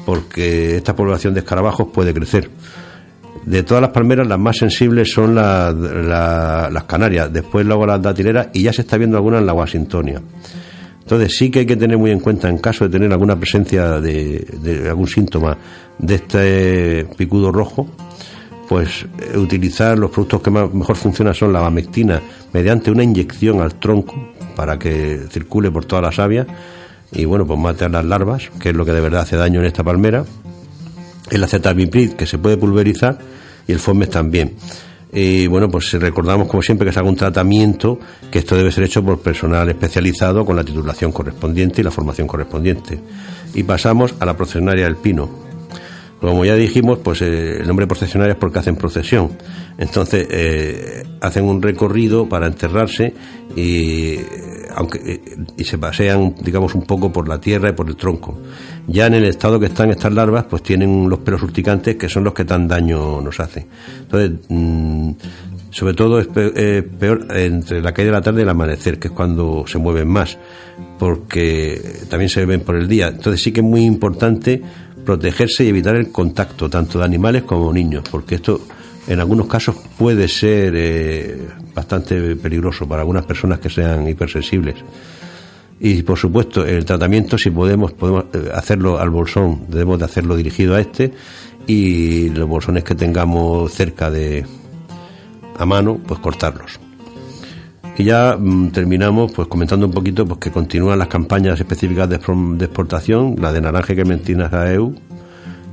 [0.05, 2.51] porque esta población de escarabajos puede crecer
[3.47, 8.63] de todas las palmeras, las más sensibles son las canarias, después luego las datileras y
[8.63, 10.21] ya se está viendo algunas en la Washingtonia.
[11.03, 14.01] Entonces sí que hay que tener muy en cuenta en caso de tener alguna presencia
[14.01, 15.57] de, algún síntoma
[15.99, 17.87] de este picudo rojo,
[18.69, 22.23] pues eh, utilizar los productos que mejor funcionan son la bamectina
[22.55, 24.15] mediante una inyección al tronco
[24.57, 26.47] para que circule por toda la savia
[27.13, 29.61] y bueno, pues mate a las larvas, que es lo que de verdad hace daño
[29.61, 30.25] en esta palmera
[31.31, 33.19] el acetamiprid que se puede pulverizar
[33.67, 34.55] y el FOMES también.
[35.17, 38.01] Y bueno, pues recordamos como siempre que se haga un tratamiento,
[38.33, 42.27] que esto debe ser hecho por personal especializado con la titulación correspondiente y la formación
[42.27, 42.99] correspondiente.
[43.55, 45.45] Y pasamos a la procesionaria del pino.
[46.21, 49.37] Como ya dijimos, pues eh, el nombre procesionar es porque hacen procesión.
[49.79, 53.15] Entonces, eh, hacen un recorrido para enterrarse
[53.55, 54.17] y,
[54.75, 55.21] aunque,
[55.57, 58.37] y se pasean, digamos, un poco por la tierra y por el tronco.
[58.87, 62.25] Ya en el estado que están estas larvas, pues tienen los pelos urticantes que son
[62.25, 63.67] los que tan daño nos hacen.
[64.03, 65.13] Entonces, mm,
[65.71, 69.15] sobre todo es peor, entre la caída de la tarde y el amanecer, que es
[69.15, 70.39] cuando se mueven más,
[70.99, 73.09] porque también se ven por el día.
[73.09, 74.63] Entonces sí que es muy importante
[75.05, 78.61] protegerse y evitar el contacto tanto de animales como niños, porque esto
[79.07, 84.77] en algunos casos puede ser eh, bastante peligroso para algunas personas que sean hipersensibles.
[85.81, 90.37] Y por supuesto, el tratamiento, si podemos, podemos eh, hacerlo al bolsón, debemos de hacerlo
[90.37, 91.13] dirigido a este
[91.67, 94.47] y los bolsones que tengamos cerca de,
[95.59, 96.81] a mano, pues cortarlos.
[97.97, 102.17] Y ya mm, terminamos pues comentando un poquito pues que continúan las campañas específicas de,
[102.17, 104.95] exportación, la de naranja que mencionas a EU,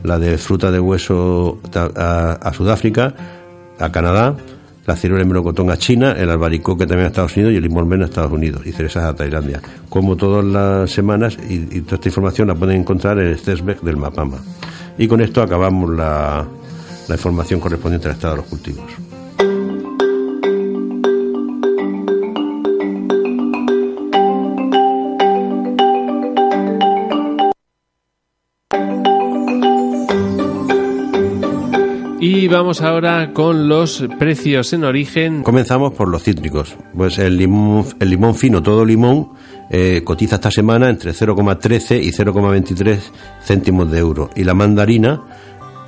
[0.03, 3.15] la de fruta de hueso a, Sudáfrica,
[3.79, 4.35] a Canadá,
[4.85, 8.01] la ciruela de melocotón a China, el albaricoque también a Estados Unidos y el limón
[8.01, 9.61] a Estados Unidos y cerezas a Tailandia.
[9.89, 13.97] Como todas las semanas, y, toda esta información la pueden encontrar en el CESBEC del
[13.97, 14.37] Mapama.
[14.97, 16.47] Y con esto acabamos la
[17.09, 19.10] información correspondiente al estado de los cultivos.
[32.33, 35.43] Y vamos ahora con los precios en origen.
[35.43, 36.77] Comenzamos por los cítricos.
[36.95, 39.31] Pues el limón, el limón fino, todo limón,
[39.69, 42.99] eh, cotiza esta semana entre 0,13 y 0,23
[43.43, 44.29] céntimos de euro.
[44.33, 45.21] Y la mandarina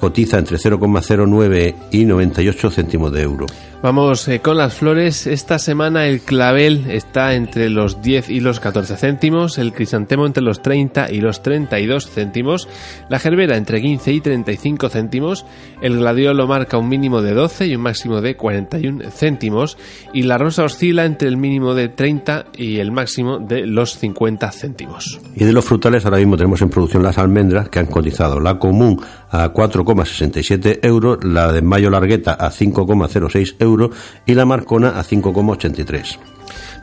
[0.03, 3.45] cotiza entre 0,09 y 98 céntimos de euro.
[3.81, 5.27] Vamos eh, con las flores.
[5.27, 10.43] Esta semana el clavel está entre los 10 y los 14 céntimos, el crisantemo entre
[10.43, 12.67] los 30 y los 32 céntimos,
[13.09, 15.45] la gerbera entre 15 y 35 céntimos,
[15.81, 19.77] el gladiolo marca un mínimo de 12 y un máximo de 41 céntimos
[20.13, 24.51] y la rosa oscila entre el mínimo de 30 y el máximo de los 50
[24.51, 25.19] céntimos.
[25.35, 28.59] Y de los frutales ahora mismo tenemos en producción las almendras que han cotizado la
[28.59, 29.01] común
[29.33, 33.89] a 4,67 euros, la de mayo largueta a 5,06 euros,
[34.25, 36.19] y la marcona a 5,83.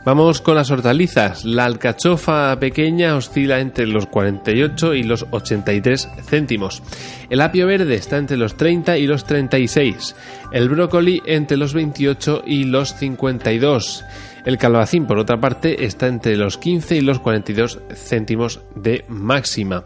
[0.03, 1.45] Vamos con las hortalizas.
[1.45, 6.81] La alcachofa pequeña oscila entre los 48 y los 83 céntimos.
[7.29, 10.15] El apio verde está entre los 30 y los 36.
[10.51, 14.03] El brócoli entre los 28 y los 52.
[14.43, 19.85] El calabacín, por otra parte, está entre los 15 y los 42 céntimos de máxima.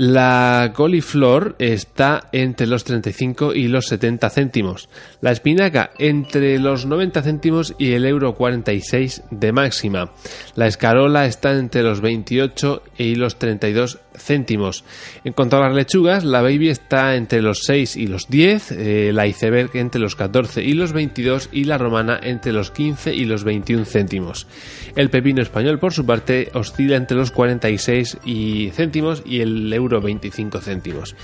[0.00, 4.88] La coliflor está entre los 35 y los 70 céntimos.
[5.20, 10.12] La espinaca entre los 90 céntimos y el euro 46 de máxima.
[10.54, 14.84] La escarola está entre los 28 y los 32 céntimos.
[15.24, 19.10] En cuanto a las lechugas, la baby está entre los 6 y los 10, eh,
[19.12, 23.24] la iceberg entre los 14 y los 22 y la romana entre los 15 y
[23.24, 24.46] los 21 céntimos.
[24.94, 29.87] El pepino español, por su parte, oscila entre los 46 y céntimos y el euro
[29.88, 31.16] 25 céntimos.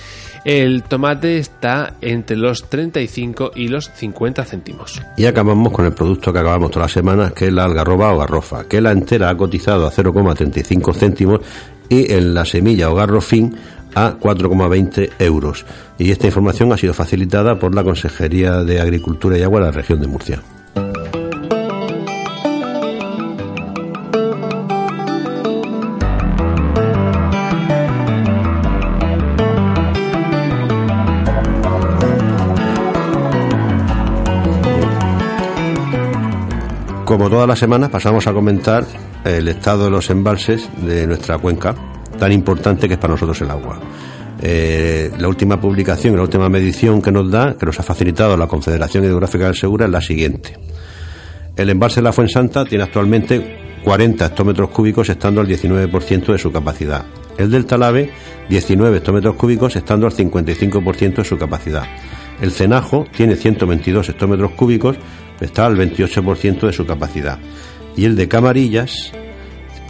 [0.45, 5.01] El tomate está entre los 35 y los 50 céntimos.
[5.17, 8.19] Y acabamos con el producto que acabamos todas las semanas, que es la algarroba o
[8.19, 11.41] garrofa, que la entera ha cotizado a 0,35 céntimos
[11.89, 13.57] y en la semilla o garrofín
[13.95, 15.65] a 4,20 euros.
[15.99, 19.73] Y esta información ha sido facilitada por la Consejería de Agricultura y Agua de la
[19.73, 20.43] región de Murcia.
[37.15, 38.85] Como todas las semanas pasamos a comentar
[39.25, 41.73] el estado de los embalses de nuestra cuenca,
[42.19, 43.79] tan importante que es para nosotros el agua.
[44.43, 48.49] Eh, la última publicación, la última medición que nos da, que nos ha facilitado la
[48.49, 50.59] Confederación Hidrográfica del Segura, es la siguiente.
[51.55, 56.51] El embalse de la Fuensanta tiene actualmente 40 hectómetros cúbicos, estando al 19% de su
[56.51, 57.05] capacidad.
[57.39, 58.11] El del Talave,
[58.49, 61.85] 19 hectómetros cúbicos, estando al 55% de su capacidad.
[62.41, 64.97] El Cenajo tiene 122 hectómetros cúbicos,
[65.41, 67.39] está al 28% de su capacidad.
[67.97, 69.13] Y el de Camarillas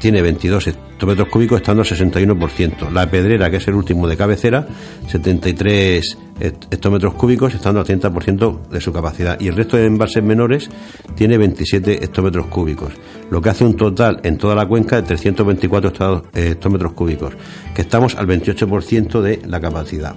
[0.01, 2.91] tiene 22 hectómetros cúbicos, estando al 61%.
[2.91, 4.67] La Pedrera, que es el último de cabecera,
[5.09, 9.41] 73 hectómetros cúbicos, estando al 30% de su capacidad.
[9.41, 10.69] Y el resto de embalses menores
[11.15, 12.93] tiene 27 hectómetros cúbicos,
[13.31, 17.35] lo que hace un total en toda la cuenca de 324 hectómetros cúbicos,
[17.75, 20.15] que estamos al 28% de la capacidad.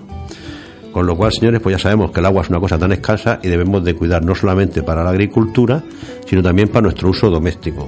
[0.97, 3.39] Con lo cual, señores, pues ya sabemos que el agua es una cosa tan escasa
[3.43, 5.83] y debemos de cuidar no solamente para la agricultura,
[6.25, 7.87] sino también para nuestro uso doméstico.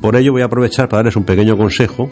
[0.00, 2.08] Por ello voy a aprovechar para darles un pequeño consejo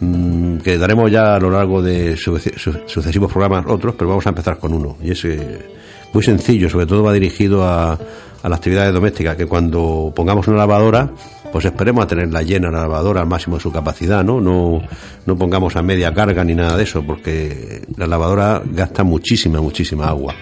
[0.00, 4.58] mm, que daremos ya a lo largo de sucesivos programas otros, pero vamos a empezar
[4.58, 4.96] con uno.
[5.00, 5.70] Y es eh,
[6.12, 10.56] muy sencillo, sobre todo va dirigido a, a las actividades domésticas, que cuando pongamos una
[10.56, 11.08] lavadora,
[11.52, 14.40] pues esperemos a tenerla llena la lavadora al máximo de su capacidad, ¿no?
[14.40, 14.82] No,
[15.26, 20.08] no pongamos a media carga ni nada de eso, porque la lavadora gasta muchísima, muchísima
[20.08, 20.34] agua.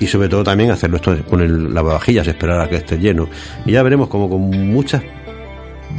[0.00, 3.28] Y sobre todo también hacerlo esto con el lavavajillas, esperar a que esté lleno.
[3.66, 5.02] Y ya veremos como con muchas,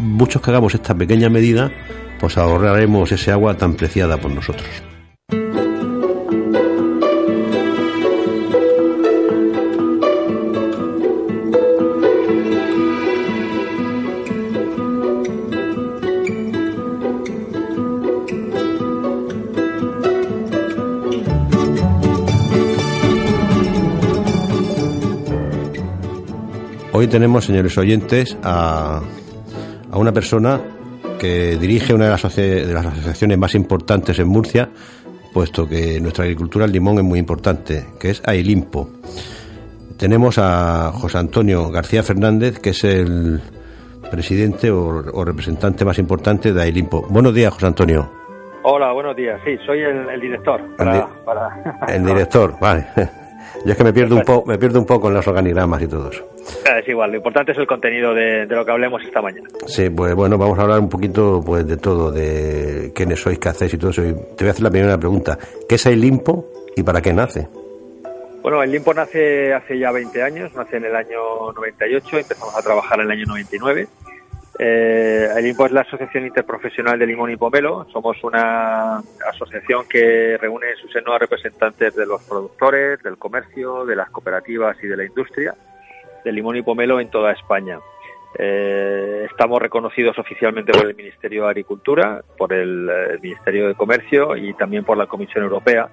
[0.01, 1.71] muchos que hagamos esta pequeña medida,
[2.19, 4.88] pues ahorraremos ese agua tan preciada por nosotros.
[26.99, 28.99] Hoy tenemos, señores oyentes, a,
[29.93, 30.59] una persona
[31.17, 34.67] que dirige una de las, de las asociaciones más importantes en Murcia,
[35.33, 38.89] puesto que nuestra agricultura el limón es muy importante, que es AILIMPO.
[39.97, 43.39] Tenemos a José Antonio García Fernández, que es el
[44.11, 47.07] presidente o, representante más importante de AILIMPO.
[47.09, 48.11] Buenos días, José Antonio.
[48.63, 49.39] Hola, buenos días.
[49.45, 50.59] Sí, soy el, director.
[51.87, 52.87] el director, vale.
[53.65, 55.87] Yo es que me pierdo un poco, me pierdo un poco en los organigramas y
[55.87, 56.25] todo eso.
[56.77, 59.47] Es igual, lo importante es el contenido de, lo que hablemos esta mañana.
[59.65, 63.49] Sí, pues bueno, vamos a hablar un poquito pues de todo, de quiénes sois, qué
[63.49, 64.01] hacéis y todo eso.
[64.01, 65.37] te voy a hacer la primera pregunta.
[65.67, 67.47] ¿Qué es el limpo y para qué nace?
[68.41, 72.61] Bueno, el Limpo nace hace ya 20 años, nace en el año 98, empezamos a
[72.61, 73.87] trabajar en el año 99
[74.61, 77.87] eh, el IMPO es la Asociación Interprofesional de Limón y Pomelo.
[77.93, 78.97] Somos una
[79.31, 84.09] asociación que reúne en su seno a representantes de los productores, del comercio, de las
[84.09, 85.55] cooperativas y de la industria
[86.25, 87.79] de limón y pomelo en toda España.
[88.37, 92.91] Eh, estamos reconocidos oficialmente por el Ministerio de Agricultura, por el,
[93.21, 95.87] Ministerio de Comercio y también por la Comisión Europea.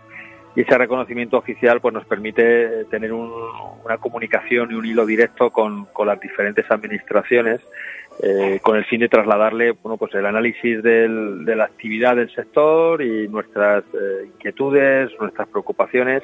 [0.56, 5.86] Y ese reconocimiento oficial pues, nos permite tener una comunicación y un hilo directo con
[6.04, 7.60] las diferentes administraciones
[8.22, 12.34] eh, con el fin de trasladarle bueno, pues el análisis del, de la actividad del
[12.34, 16.22] sector y nuestras eh, inquietudes, nuestras preocupaciones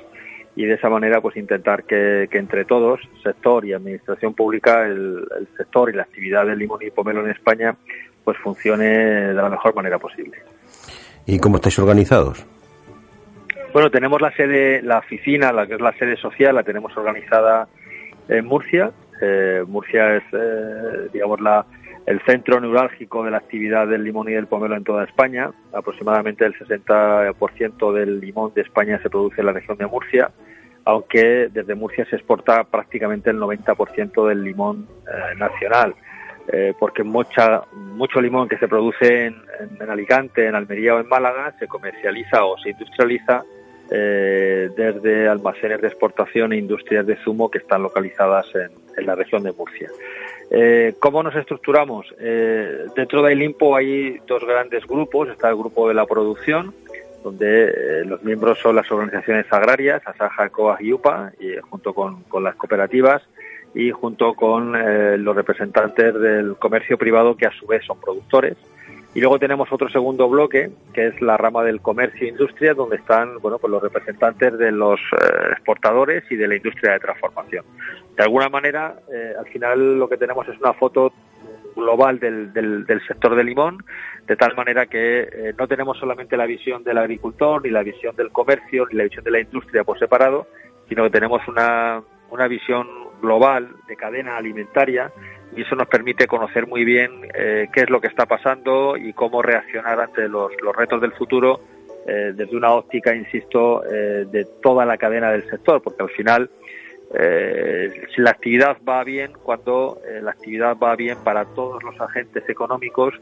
[0.57, 5.23] y de esa manera pues intentar que, entre todos, sector y administración pública, el,
[5.57, 7.77] sector y la actividad del limón y pomelo en España
[8.25, 10.39] pues funcione de la mejor manera posible.
[11.27, 12.47] ¿Y cómo estáis organizados?
[13.75, 17.69] Bueno, tenemos la sede, la oficina, la que es la sede social, la tenemos organizada
[18.29, 18.93] en Murcia.
[19.21, 20.25] Eh, Murcia es,
[21.13, 21.65] digamos, la,
[22.07, 25.51] el centro neurálgico de la actividad del limón y del pomelo en toda España.
[25.73, 30.31] Aproximadamente el 60% del limón de España se produce en la región de Murcia,
[30.85, 35.95] aunque desde Murcia se exporta prácticamente el 90% del limón eh, nacional.
[36.53, 39.37] Eh, porque mucha, mucho limón que se produce en,
[39.89, 43.45] Alicante, en Almería o en Málaga se comercializa o se industrializa
[43.89, 49.45] eh, desde almacenes de exportación e industrias de zumo que están localizadas en la región
[49.45, 49.89] de Murcia.
[50.55, 52.15] Eh, ¿Cómo nos estructuramos?
[52.21, 55.31] Eh, dentro de Ilimpo hay dos grandes grupos.
[55.31, 56.75] Está el grupo de la producción,
[57.25, 62.23] donde eh, los miembros son las organizaciones agrarias, Asaja, COAG y UPA, y, junto con,
[62.43, 63.23] las cooperativas
[63.75, 64.73] y junto con
[65.25, 68.59] los representantes del comercio privado, que a su vez son productores.
[69.15, 72.97] Y luego tenemos otro segundo bloque, que es la rama del comercio e industria, donde
[72.97, 74.99] están bueno, pues los representantes de los
[75.51, 77.65] exportadores y de la industria de transformación.
[78.17, 81.13] De alguna manera, eh, al final lo que tenemos es una foto
[81.77, 83.85] global del, del, sector del limón,
[84.27, 88.17] de tal manera que eh, no tenemos solamente la visión del agricultor, ni la visión
[88.17, 90.47] del comercio, ni la visión de la industria por separado,
[90.89, 92.87] sino que tenemos una, una visión
[93.21, 95.13] global de cadena alimentaria
[95.57, 99.13] y eso nos permite conocer muy bien eh, qué es lo que está pasando y
[99.13, 101.61] cómo reaccionar ante los, los retos del futuro
[102.05, 106.51] desde una óptica, insisto, de toda la cadena del sector, porque al final
[107.15, 112.49] eh, la actividad va bien cuando eh, la actividad va bien para todos los agentes
[112.49, 113.15] económicos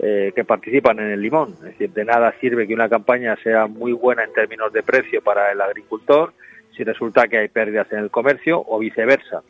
[0.00, 1.52] eh, que participan en el limón.
[1.54, 5.22] Es decir, de nada sirve que una campaña sea muy buena en términos de precio
[5.22, 6.34] para el agricultor
[6.76, 9.42] si resulta que hay pérdidas en el comercio o viceversa.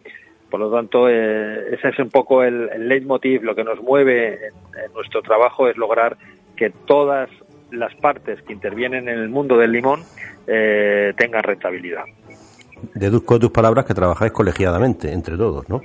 [0.50, 4.34] Por lo tanto, eh, ese es un poco el, el leitmotiv, lo que nos mueve
[4.34, 6.16] en, en nuestro trabajo es lograr
[6.56, 7.28] que todas
[7.70, 10.00] las partes que intervienen en el mundo del limón
[10.46, 12.04] eh, tengan rentabilidad
[12.94, 15.82] deduzco de tus palabras que trabajáis colegiadamente entre todos, ¿no?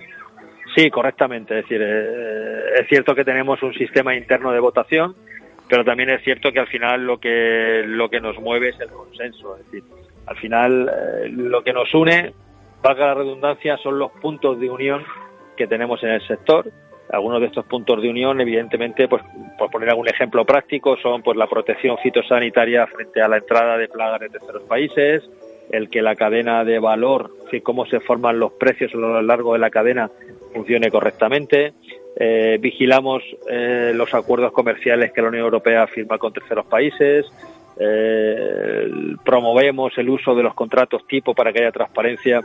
[0.75, 1.59] Sí, correctamente.
[1.59, 5.15] Es decir, eh, es cierto que tenemos un sistema interno de votación,
[5.69, 8.89] pero también es cierto que al final lo que lo que nos mueve es el
[8.89, 9.55] consenso.
[9.57, 9.83] Es decir,
[10.25, 12.33] al final eh, lo que nos une,
[12.83, 15.03] valga la redundancia, son los puntos de unión
[15.57, 16.69] que tenemos en el sector.
[17.11, 19.23] algunos de estos puntos de unión, evidentemente, pues
[19.57, 23.87] por poner algún ejemplo práctico, son pues la protección fitosanitaria frente a la entrada de
[23.87, 25.23] plagas de terceros países,
[25.71, 29.53] el que la cadena de valor, y cómo se forman los precios a lo largo
[29.53, 30.09] de la cadena
[30.53, 31.73] funcione correctamente.
[32.15, 37.25] Eh, vigilamos eh, los acuerdos comerciales que la Unión Europea firma con terceros países.
[37.79, 38.89] Eh,
[39.25, 42.41] promovemos el uso de los contratos tipo para que haya transparencia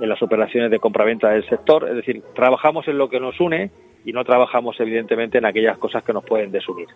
[0.00, 1.88] en las operaciones de compraventa del sector.
[1.88, 3.70] Es decir, trabajamos en lo que nos une
[4.04, 6.88] y no trabajamos evidentemente en aquellas cosas que nos pueden desunir.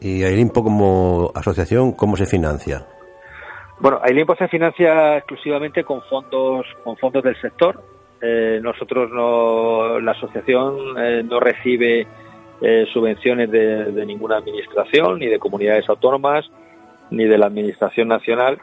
[0.00, 2.86] ¿Y Ailimpo como asociación cómo se financia?
[3.80, 7.82] Bueno, Ailimpo se financia exclusivamente con fondos, con fondos del sector.
[8.20, 12.06] Eh, nosotros no, la asociación eh, no recibe
[12.60, 16.44] eh, subvenciones de, ninguna administración ni de comunidades autónomas
[17.10, 18.58] ni de la Administración Nacional.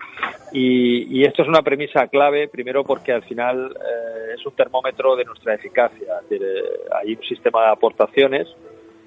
[0.52, 5.26] Y, esto es una premisa clave, primero porque al final eh, es un termómetro de
[5.26, 6.22] nuestra eficacia.
[6.30, 6.40] Eh,
[6.94, 8.48] hay un sistema de aportaciones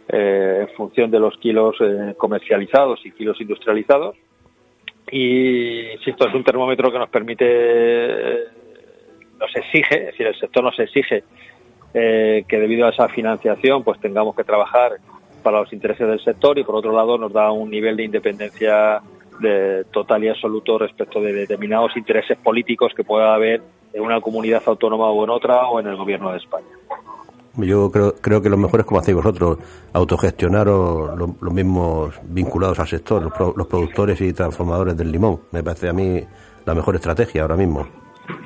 [0.09, 1.77] eh, en función de los kilos
[2.17, 4.17] comercializados y kilos industrializados.
[5.11, 8.45] Y, insisto, es un termómetro que nos permite,
[9.39, 11.25] nos exige, es decir, el sector nos exige
[11.91, 14.99] que debido a esa financiación pues tengamos que trabajar
[15.43, 19.01] para los intereses del sector y por otro lado nos da un nivel de independencia
[19.41, 23.63] de total y absoluto respecto de determinados intereses políticos que pueda haber
[23.93, 26.67] en una comunidad autónoma o en otra o en el gobierno de España.
[27.57, 29.59] Yo creo, creo que lo mejor es como hacéis vosotros,
[29.93, 35.41] autogestionaros los mismos vinculados al sector, los, los productores y transformadores del limón.
[35.51, 36.21] Me parece a mí
[36.65, 37.87] la mejor estrategia ahora mismo.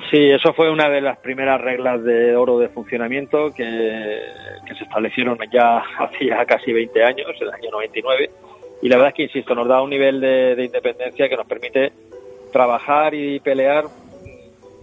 [0.09, 4.19] Sí, eso fue una de las primeras reglas de oro de funcionamiento que,
[4.65, 8.29] que se establecieron ya hacía casi 20 años, en el año 99
[8.83, 11.93] y la verdad es que, insisto, nos da un nivel de, independencia que nos permite
[12.51, 13.85] trabajar y pelear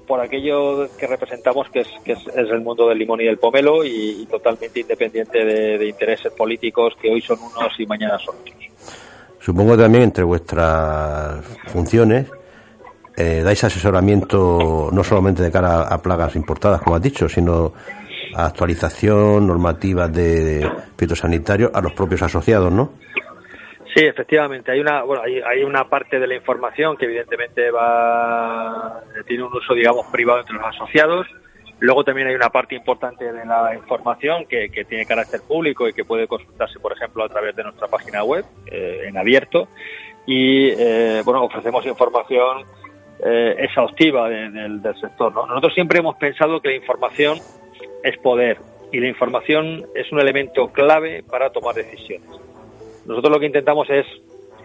[0.07, 3.85] por aquello que representamos, que es, que es, el mundo del limón y del pomelo,
[3.85, 8.57] y, totalmente independiente de, intereses políticos que hoy son unos y mañana son otros.
[9.39, 12.27] Supongo también entre vuestras funciones
[13.17, 17.75] eh, dais asesoramiento no solamente de cara a, plagas importadas, como has dicho, sino
[18.35, 22.93] a actualización, normativas de, fitosanitarios a los propios asociados, ¿no?
[23.95, 24.71] Sí, efectivamente.
[24.71, 29.55] Hay una, bueno, hay, hay, una parte de la información que evidentemente va, tiene un
[29.55, 31.27] uso, digamos, privado entre los asociados.
[31.81, 35.93] Luego también hay una parte importante de la información que, que tiene carácter público y
[35.93, 39.69] que puede consultarse, por ejemplo, a través de nuestra página web eh, en abierto.
[40.27, 42.65] Y, eh, bueno, ofrecemos información
[43.25, 45.35] eh, exhaustiva del sector.
[45.35, 45.47] ¿no?
[45.47, 47.39] Nosotros siempre hemos pensado que la información
[48.05, 48.59] es poder
[48.93, 52.29] y la información es un elemento clave para tomar decisiones.
[53.11, 54.07] Nosotros lo que intentamos es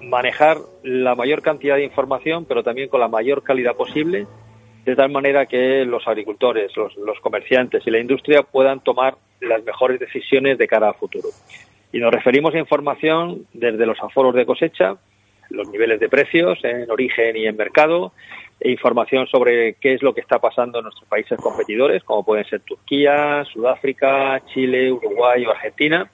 [0.03, 4.27] manejar la mayor cantidad de información, pero también con la mayor calidad posible,
[4.85, 9.99] de tal manera que los agricultores, los, comerciantes y la industria puedan tomar las mejores
[9.99, 11.29] decisiones de cara a futuro.
[11.91, 14.95] Y nos referimos a información desde los aforos de cosecha,
[15.49, 18.13] los niveles de precios en origen y en mercado,
[18.59, 22.45] e información sobre qué es lo que está pasando en nuestros países competidores, como pueden
[22.45, 26.11] ser Turquía, Sudáfrica, Chile, Uruguay o Argentina,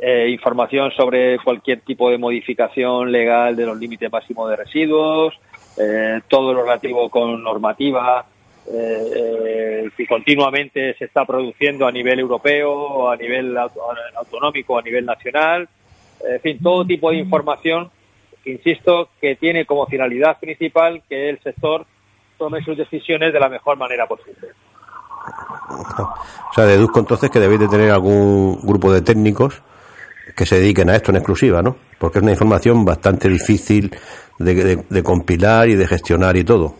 [0.00, 5.34] eh, información sobre cualquier tipo de modificación legal de los límites máximos de residuos,
[5.76, 8.24] eh, todo lo relativo con normativa
[8.72, 13.56] eh, que continuamente se está produciendo a nivel europeo, a nivel
[14.16, 15.68] autonómico, a nivel nacional,
[16.24, 17.90] en fin, todo tipo de información,
[18.44, 21.86] insisto, que tiene como finalidad principal que el sector
[22.36, 24.48] tome sus decisiones de la mejor manera posible.
[25.70, 29.62] O sea, deduzco entonces que debéis de tener algún grupo de técnicos
[30.38, 31.76] que se dediquen a esto en exclusiva, ¿no?
[31.98, 33.90] Porque es una información bastante difícil
[34.38, 36.76] de, compilar y de gestionar y todo.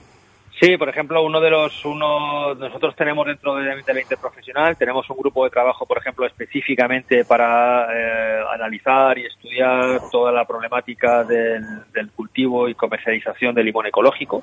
[0.61, 5.16] Sí, por ejemplo, uno de los uno nosotros tenemos dentro de la interprofesional tenemos un
[5.16, 12.11] grupo de trabajo, por ejemplo, específicamente para eh, analizar y estudiar toda la problemática del,
[12.14, 14.42] cultivo y comercialización del limón ecológico.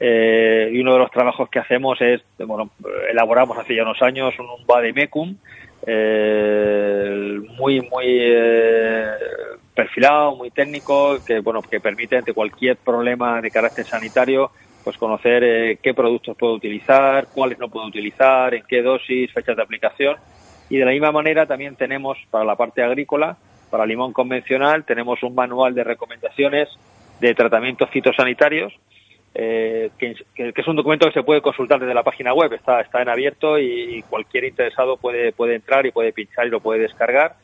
[0.00, 2.70] Eh, y uno de los trabajos que hacemos es, bueno,
[3.10, 5.36] elaboramos hace ya unos años un, un Mecum
[5.86, 9.06] eh, muy muy eh,
[9.74, 14.50] perfilado, muy técnico, que bueno que permite ante cualquier problema de carácter sanitario
[14.84, 19.56] pues conocer eh, qué productos puedo utilizar, cuáles no puedo utilizar, en qué dosis, fechas
[19.56, 20.16] de aplicación.
[20.68, 23.38] Y de la misma manera también tenemos para la parte agrícola,
[23.70, 26.68] para limón convencional, tenemos un manual de recomendaciones
[27.18, 28.74] de tratamientos fitosanitarios
[29.34, 33.02] eh, que, es un documento que se puede consultar desde la página web, está, está
[33.02, 37.34] en abierto y, cualquier interesado puede, puede entrar y puede pinchar y lo puede descargar.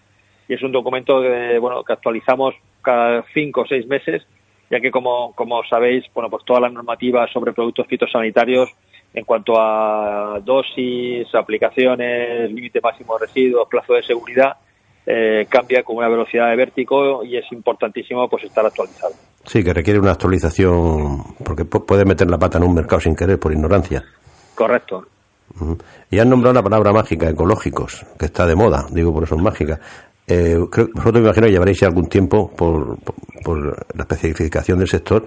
[0.48, 4.26] Y es un documento que, bueno, que actualizamos cada cinco o seis meses,
[4.70, 8.70] ya que como, como sabéis, bueno, pues todas las normativas sobre productos fitosanitarios
[9.12, 14.56] En cuanto a dosis, aplicaciones, límite máximo de residuos, plazo de seguridad,
[15.06, 19.12] eh, cambia con una velocidad de vértigo y es importantísimo pues estar actualizado.
[19.44, 23.38] Sí, que requiere una actualización porque puede meter la pata en un mercado sin querer
[23.38, 24.04] por ignorancia.
[24.54, 25.06] Correcto.
[26.10, 29.42] Y han nombrado la palabra mágica, ecológicos, que está de moda, digo por eso es
[29.42, 29.80] mágica.
[30.26, 32.98] Eh, vosotros me imagino que llevaréis algún tiempo por,
[33.96, 35.24] la especificación del sector,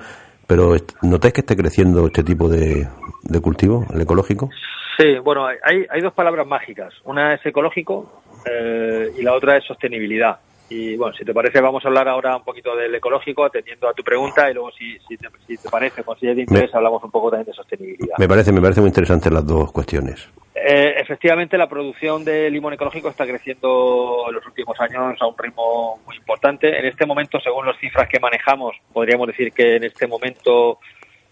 [0.48, 2.88] pero ¿notáis que esté creciendo este tipo de,
[3.24, 4.50] de cultivo, el ecológico?
[4.98, 6.94] Sí, bueno, hay, hay dos palabras mágicas.
[7.04, 10.38] Una es ecológico eh, y la otra es sostenibilidad.
[10.70, 13.94] Y bueno, si te parece, vamos a hablar ahora un poquito del ecológico, atendiendo a
[13.94, 17.04] tu pregunta, y luego, si, si, te, si te parece, si es de interés, hablamos
[17.04, 18.18] un poco también de sostenibilidad.
[18.18, 20.28] Me parece, me parece muy interesante las dos cuestiones.
[20.56, 25.38] Eh, efectivamente, la producción de limón ecológico está creciendo en los últimos años a un
[25.38, 26.80] ritmo muy importante.
[26.80, 30.80] En este momento, según las cifras que manejamos, podríamos decir que en este momento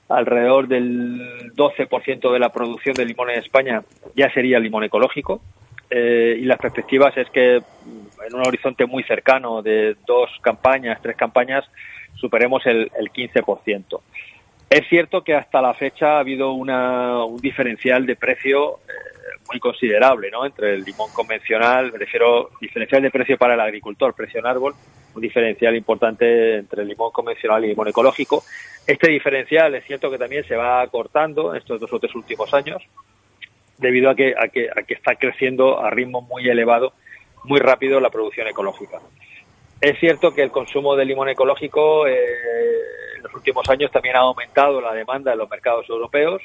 [0.09, 3.81] alrededor del 12% de la producción de limón en España
[4.15, 5.41] ya sería limón ecológico.
[5.93, 11.17] Eh, y las perspectivas es que en un horizonte muy cercano de dos campañas, tres
[11.17, 11.65] campañas,
[12.15, 13.99] superemos el, el 15%.
[14.69, 19.59] Es cierto que hasta la fecha ha habido una, un diferencial de precio eh, muy
[19.59, 20.45] considerable ¿no?
[20.45, 24.73] entre el limón convencional, me refiero diferencial de precio para el agricultor, precio en árbol,
[25.13, 28.45] un diferencial importante entre el limón convencional y el limón ecológico.
[28.87, 32.53] Este diferencial es cierto que también se va acortando en estos dos o tres últimos
[32.53, 32.81] años,
[33.81, 36.93] debido a que, a que, a que está creciendo a ritmo muy elevado,
[37.43, 38.99] muy rápido la producción ecológica.
[39.81, 42.15] Es cierto que el consumo de limón ecológico eh,
[43.17, 46.43] en los últimos años también ha aumentado la demanda en los mercados europeos.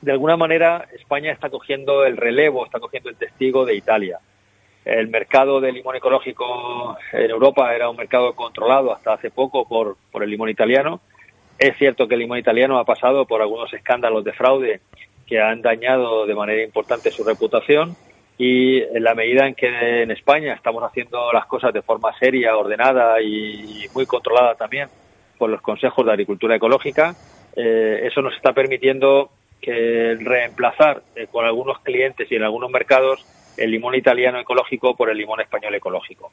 [0.00, 4.20] De alguna manera, España está cogiendo el relevo, está cogiendo el testigo de Italia.
[4.84, 9.96] El mercado de limón ecológico en Europa era un mercado controlado hasta hace poco por,
[10.12, 11.00] por el limón italiano.
[11.58, 14.80] Es cierto que el limón italiano ha pasado por algunos escándalos de fraude
[15.28, 17.94] que han dañado de manera importante su reputación
[18.38, 22.56] y en la medida en que en España estamos haciendo las cosas de forma seria,
[22.56, 24.88] ordenada y muy controlada también
[25.36, 27.14] por los consejos de agricultura ecológica,
[27.56, 33.26] eh, eso nos está permitiendo que reemplazar eh, con algunos clientes y en algunos mercados
[33.56, 36.30] el limón italiano ecológico por el limón español ecológico.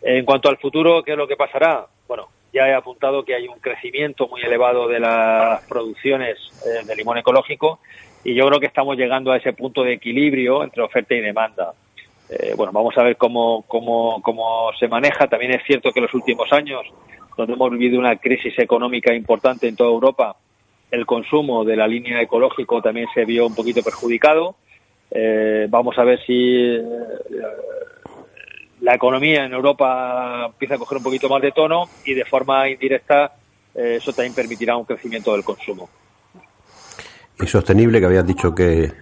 [0.00, 1.86] En cuanto al futuro, ¿qué es lo que pasará?
[2.08, 6.96] Bueno, ya he apuntado que hay un crecimiento muy elevado de las producciones eh, de
[6.96, 7.80] limón ecológico
[8.26, 11.74] y yo creo que estamos llegando a ese punto de equilibrio entre oferta y demanda.
[12.28, 15.28] Eh, bueno, vamos a ver cómo, cómo, cómo se maneja.
[15.28, 16.84] También es cierto que en los últimos años,
[17.36, 20.34] donde hemos vivido una crisis económica importante en toda Europa,
[20.90, 24.56] el consumo de la línea ecológico también se vio un poquito perjudicado.
[25.08, 26.82] Eh, vamos a ver si eh,
[28.80, 32.68] la economía en Europa empieza a coger un poquito más de tono y de forma
[32.68, 33.34] indirecta
[33.72, 35.88] eso también permitirá un crecimiento del consumo
[37.38, 38.92] y sostenible, que habías dicho que,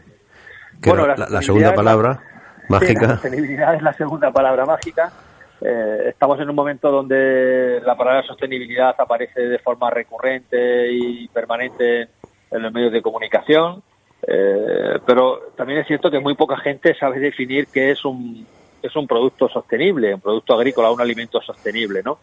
[0.82, 2.20] la, segunda palabra
[2.68, 3.02] mágica.
[3.02, 5.12] la sostenibilidad es la segunda palabra mágica.
[5.60, 12.08] Eh, estamos en un momento donde la palabra sostenibilidad aparece de forma recurrente y permanente
[12.50, 13.82] en los medios de comunicación,
[14.26, 18.46] eh, pero también es cierto que muy poca gente sabe definir qué es un
[18.82, 22.18] es un producto sostenible, un producto agrícola, un alimento sostenible, ¿no?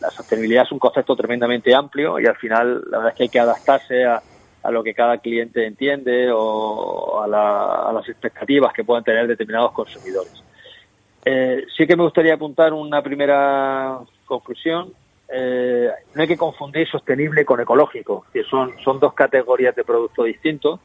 [0.00, 3.28] La sostenibilidad es un concepto tremendamente amplio y al final la verdad es que hay
[3.28, 4.20] que adaptarse a,
[4.62, 10.42] a lo que cada cliente entiende o a, las expectativas que puedan tener determinados consumidores.
[11.24, 14.92] Eh, sí que me gustaría apuntar una primera conclusión.
[15.28, 20.26] Eh, no hay que confundir sostenible con ecológico, que son, son dos categorías de productos
[20.26, 20.80] distintos.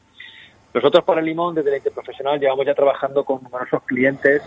[0.72, 4.42] Nosotros para el limón, desde el profesional, llevamos ya trabajando con numerosos clientes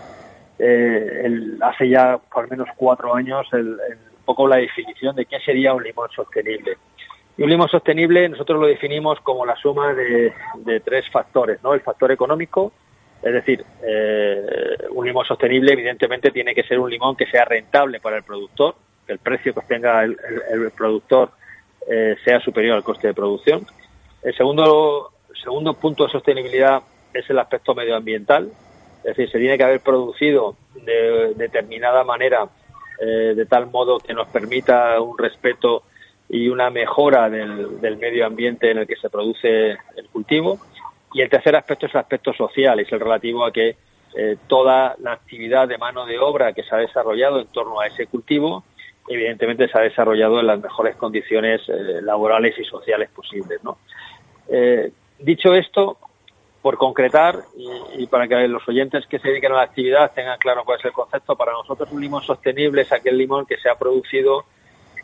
[0.58, 5.74] eh, hace ya lo menos cuatro años el, un poco la definición de qué sería
[5.74, 6.76] un limón sostenible.
[7.36, 10.32] Y un limón sostenible nosotros lo definimos como la suma de,
[10.84, 11.72] tres factores, ¿no?
[11.74, 12.72] El factor económico,
[13.22, 18.00] es decir, eh, un limón sostenible evidentemente tiene que ser un limón que sea rentable
[18.00, 18.74] para el productor,
[19.06, 20.16] que el precio que obtenga el,
[20.76, 21.30] productor
[21.88, 23.64] eh, sea superior al coste de producción.
[24.22, 25.12] El segundo,
[25.42, 26.82] segundo punto de sostenibilidad
[27.14, 28.50] es el aspecto medioambiental,
[28.98, 32.46] es decir, se tiene que haber producido de determinada manera,
[33.00, 35.84] eh, de tal modo que nos permita un respeto
[36.32, 40.58] y una mejora del, medio ambiente en el que se produce el cultivo.
[41.12, 43.76] Y el tercer aspecto es el aspecto social, es el relativo a que
[44.16, 47.86] eh, toda la actividad de mano de obra que se ha desarrollado en torno a
[47.86, 48.64] ese cultivo,
[49.08, 53.60] evidentemente se ha desarrollado en las mejores condiciones eh, laborales y sociales posibles.
[54.48, 55.98] Eh, dicho esto,
[56.62, 60.38] por concretar y, y, para que los oyentes que se dediquen a la actividad tengan
[60.38, 63.68] claro cuál es el concepto, para nosotros un limón sostenible es aquel limón que se
[63.68, 64.46] ha producido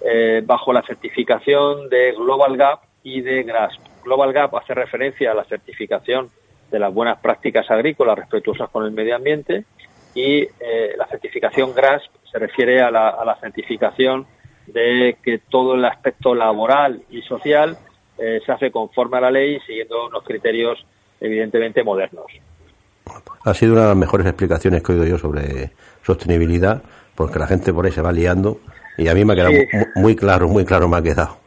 [0.01, 3.80] eh, bajo la certificación de Global Gap y de GRASP.
[4.05, 6.30] Global Gap hace referencia a la certificación
[6.70, 9.64] de las buenas prácticas agrícolas respetuosas con el medio ambiente
[10.14, 14.26] y eh, la certificación GRASP se refiere a la, a la, certificación
[14.66, 17.78] de que todo el aspecto laboral y social
[18.18, 20.84] eh, se hace conforme a la ley siguiendo unos criterios
[21.20, 22.26] evidentemente modernos.
[23.44, 25.70] Ha sido una de las mejores explicaciones que he oído yo sobre
[26.03, 26.82] sostenibilidad,
[27.14, 28.61] porque la gente por ahí se va liando
[28.99, 29.66] y a mí me ha quedado sí.
[29.94, 31.38] muy claro, muy claro me ha quedado.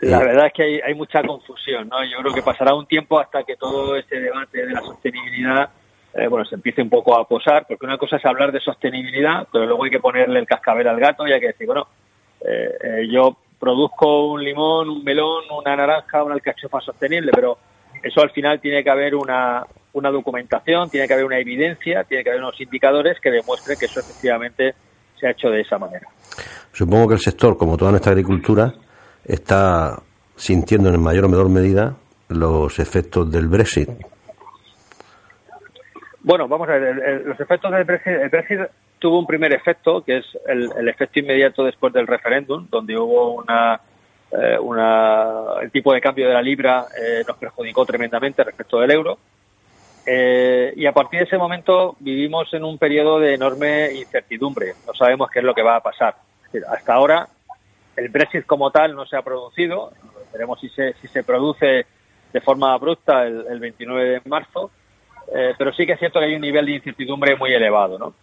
[0.00, 2.04] La verdad es que hay, hay, mucha confusión, ¿no?
[2.04, 5.70] Yo creo que pasará un tiempo hasta que todo este debate de la sostenibilidad,
[6.14, 9.46] eh, bueno, se empiece un poco a posar, porque una cosa es hablar de sostenibilidad,
[9.50, 11.86] pero luego hay que ponerle el cascabel al gato y hay que decir, bueno,
[12.42, 17.58] eh, eh, yo produzco un limón, un melón, una naranja, una alcachofa sostenible, pero
[18.02, 22.22] eso al final tiene que haber una, una documentación, tiene que haber una evidencia, tiene
[22.22, 24.74] que haber unos indicadores que demuestren que eso efectivamente
[25.18, 26.06] se ha hecho de esa manera.
[26.76, 28.74] Supongo que el sector, como toda nuestra agricultura,
[29.24, 29.98] está
[30.36, 31.96] sintiendo en mayor o menor medida
[32.28, 33.88] los efectos del Brexit.
[36.20, 38.60] Bueno, vamos a ver, el, los efectos del Brexit, el Brexit
[38.98, 43.36] tuvo un primer efecto, que es el, el efecto inmediato después del referéndum, donde hubo
[43.36, 43.80] una,
[44.32, 48.90] eh, una, el tipo de cambio de la libra eh, nos perjudicó tremendamente respecto del
[48.90, 49.18] euro.
[50.04, 54.74] Eh, y a partir de ese momento vivimos en un periodo de enorme incertidumbre.
[54.86, 56.16] No sabemos qué es lo que va a pasar.
[56.64, 57.28] Hasta ahora
[57.96, 59.92] el Brexit como tal no se ha producido.
[60.32, 61.86] Veremos si se, si se produce
[62.32, 64.70] de forma abrupta el, el 29 de marzo.
[65.34, 67.98] Eh, pero sí que es cierto que hay un nivel de incertidumbre muy elevado.
[67.98, 68.14] ¿no?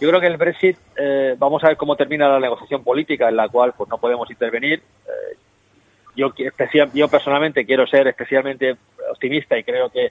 [0.00, 3.36] Yo creo que el Brexit, eh, vamos a ver cómo termina la negociación política en
[3.36, 4.82] la cual pues no podemos intervenir.
[5.06, 5.36] Eh,
[6.16, 6.32] yo,
[6.94, 8.76] yo personalmente quiero ser especialmente
[9.10, 10.10] optimista y creo que,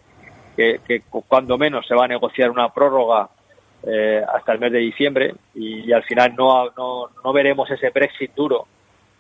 [0.56, 3.30] que cuando menos se va a negociar una prórroga
[3.84, 8.34] eh, hasta el mes de diciembre y, al final no, no, no veremos ese Brexit
[8.34, 8.68] duro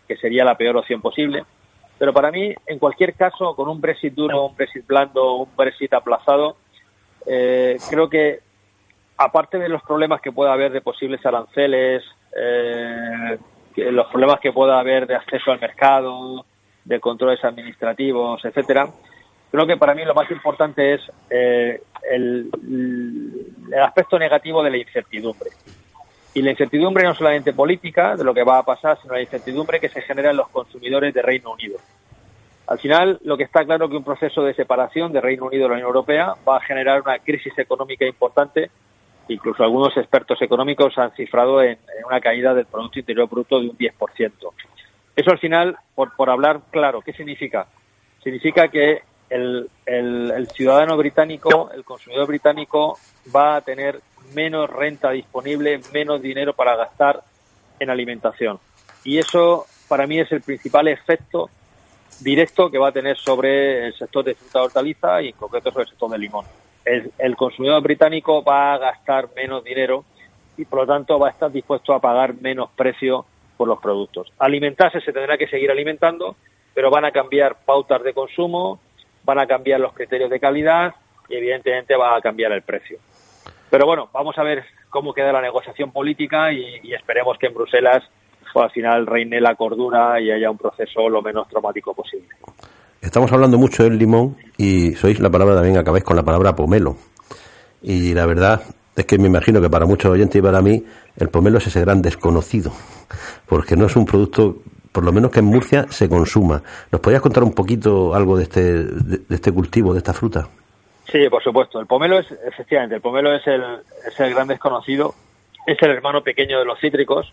[0.07, 1.43] que sería la peor opción posible.
[1.97, 5.93] Pero para mí, en cualquier caso, con un Brexit duro, un Brexit blando, un Brexit
[5.93, 6.57] aplazado,
[7.25, 8.39] eh, creo que
[9.17, 12.03] aparte de los problemas que pueda haber de posibles aranceles,
[12.39, 13.37] eh,
[13.75, 16.45] los problemas que pueda haber de acceso al mercado,
[16.85, 18.87] de controles administrativos, etcétera,
[19.51, 22.49] creo que para mí lo más importante es eh, el,
[23.81, 25.49] aspecto negativo de la incertidumbre.
[26.33, 29.79] Y la incertidumbre no solamente política, de lo que va a pasar, sino la incertidumbre
[29.79, 31.77] que se genera en los consumidores de Reino Unido.
[32.67, 35.63] Al final, lo que está claro es que un proceso de separación de Reino Unido
[35.63, 38.69] de la Unión Europea va a generar una crisis económica importante.
[39.29, 43.69] Incluso algunos expertos económicos han cifrado en, en una caída del Producto Interior Bruto de
[43.69, 44.31] un 10%.
[45.15, 47.67] Eso al final, por, por hablar claro, ¿qué significa?
[48.21, 52.97] Significa que el, el, el ciudadano británico, el consumidor británico,
[53.35, 53.99] va a tener
[54.33, 57.23] menos renta disponible, menos dinero para gastar
[57.79, 58.59] en alimentación.
[59.03, 61.49] Y eso para mí es el principal efecto
[62.19, 65.71] directo que va a tener sobre el sector de fruta y hortaliza y en concreto
[65.71, 66.45] sobre el sector del limón.
[66.85, 70.05] El, consumidor británico va a gastar menos dinero
[70.55, 73.25] y por lo tanto va a estar dispuesto a pagar menos precio
[73.57, 74.31] por los productos.
[74.39, 76.37] Alimentarse se tendrá que seguir alimentando,
[76.73, 78.79] pero van a cambiar pautas de consumo,
[79.27, 80.95] van a cambiar los criterios de calidad
[81.27, 82.97] y evidentemente va a cambiar el precio.
[83.69, 88.03] Pero bueno, vamos a ver cómo queda la negociación política y, esperemos que en Bruselas
[88.53, 92.29] pues, al final reine la cordura y haya un proceso lo menos traumático posible.
[93.01, 96.95] Estamos hablando mucho del limón y sois la palabra también, acabáis con la palabra pomelo.
[97.81, 98.61] Y la verdad
[98.95, 100.83] es que me imagino que para muchos oyentes y para mí
[101.17, 102.71] el pomelo es ese gran desconocido,
[103.45, 104.59] porque no es un producto,
[104.97, 106.63] por lo menos que en Murcia se consuma.
[106.91, 110.47] ¿Nos podrías contar un poquito algo de este, de, este cultivo, de esta fruta?
[111.05, 111.79] Sí, por supuesto.
[111.79, 113.61] El pomelo es, efectivamente, el pomelo es el,
[114.07, 115.13] es el gran desconocido,
[115.67, 117.31] es el hermano pequeño de los cítricos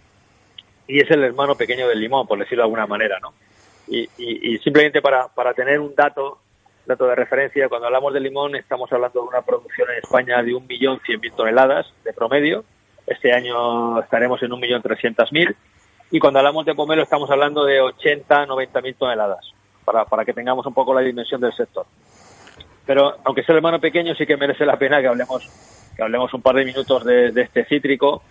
[0.87, 3.33] y es el hermano pequeño del limón, por decirlo de alguna manera, ¿no?
[3.89, 6.41] Y, y, y simplemente para, para tener un dato,
[6.85, 10.53] dato de referencia, cuando hablamos de limón estamos hablando de una producción en España de
[10.55, 12.63] un millón cien mil toneladas de promedio.
[13.07, 15.57] Este año estaremos en un millón trescientas mil.
[16.11, 19.53] Y cuando hablamos de pomelo estamos hablando de 80, 90 mil toneladas,
[19.85, 21.87] para, para que tengamos un poco la dimensión del sector
[22.87, 25.49] pero aunque sea el hermano pequeño sí que merece la pena que hablemos
[25.97, 28.23] que hablemos un par de minutos de, este cítrico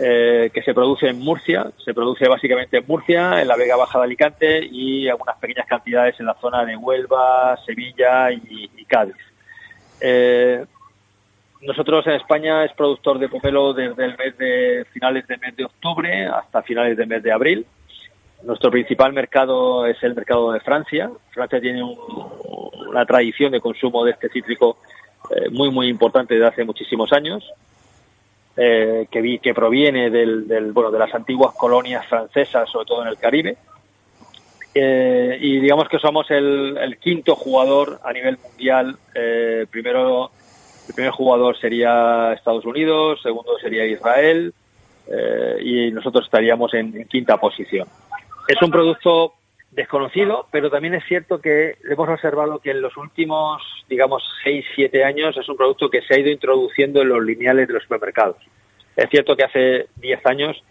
[0.00, 3.98] eh, que se produce en Murcia, se produce básicamente en Murcia, en la Vega Baja
[3.98, 9.14] de Alicante y algunas pequeñas cantidades en la zona de Huelva, Sevilla y, y Cádiz.
[10.00, 10.64] Eh,
[11.66, 15.64] nosotros en España es productor de pomelo desde el mes de finales del mes de
[15.64, 17.66] octubre hasta finales del mes de abril.
[18.42, 21.10] Nuestro principal mercado es el mercado de Francia.
[21.30, 21.96] Francia tiene un,
[22.88, 24.78] una tradición de consumo de este cítrico
[25.30, 27.50] eh, muy, muy importante desde hace muchísimos años,
[28.56, 33.56] eh, que, vi, que proviene de las antiguas colonias francesas, sobre todo en el Caribe.
[34.74, 38.96] Eh, y digamos que somos el, quinto jugador a nivel mundial.
[39.14, 40.30] Eh, primero,
[40.88, 44.52] el primer jugador sería Estados Unidos, segundo sería Israel
[45.06, 47.88] eh, y nosotros estaríamos en, quinta posición.
[48.48, 49.34] Es un producto
[49.70, 55.04] desconocido, pero también es cierto que hemos observado que en los últimos, digamos, 6, 7
[55.04, 58.36] años es un producto que se ha ido introduciendo en los lineales de los supermercados.
[58.94, 60.62] Es cierto que hace 10 años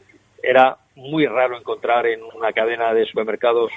[0.41, 3.71] era muy raro encontrar en una cadena de supermercados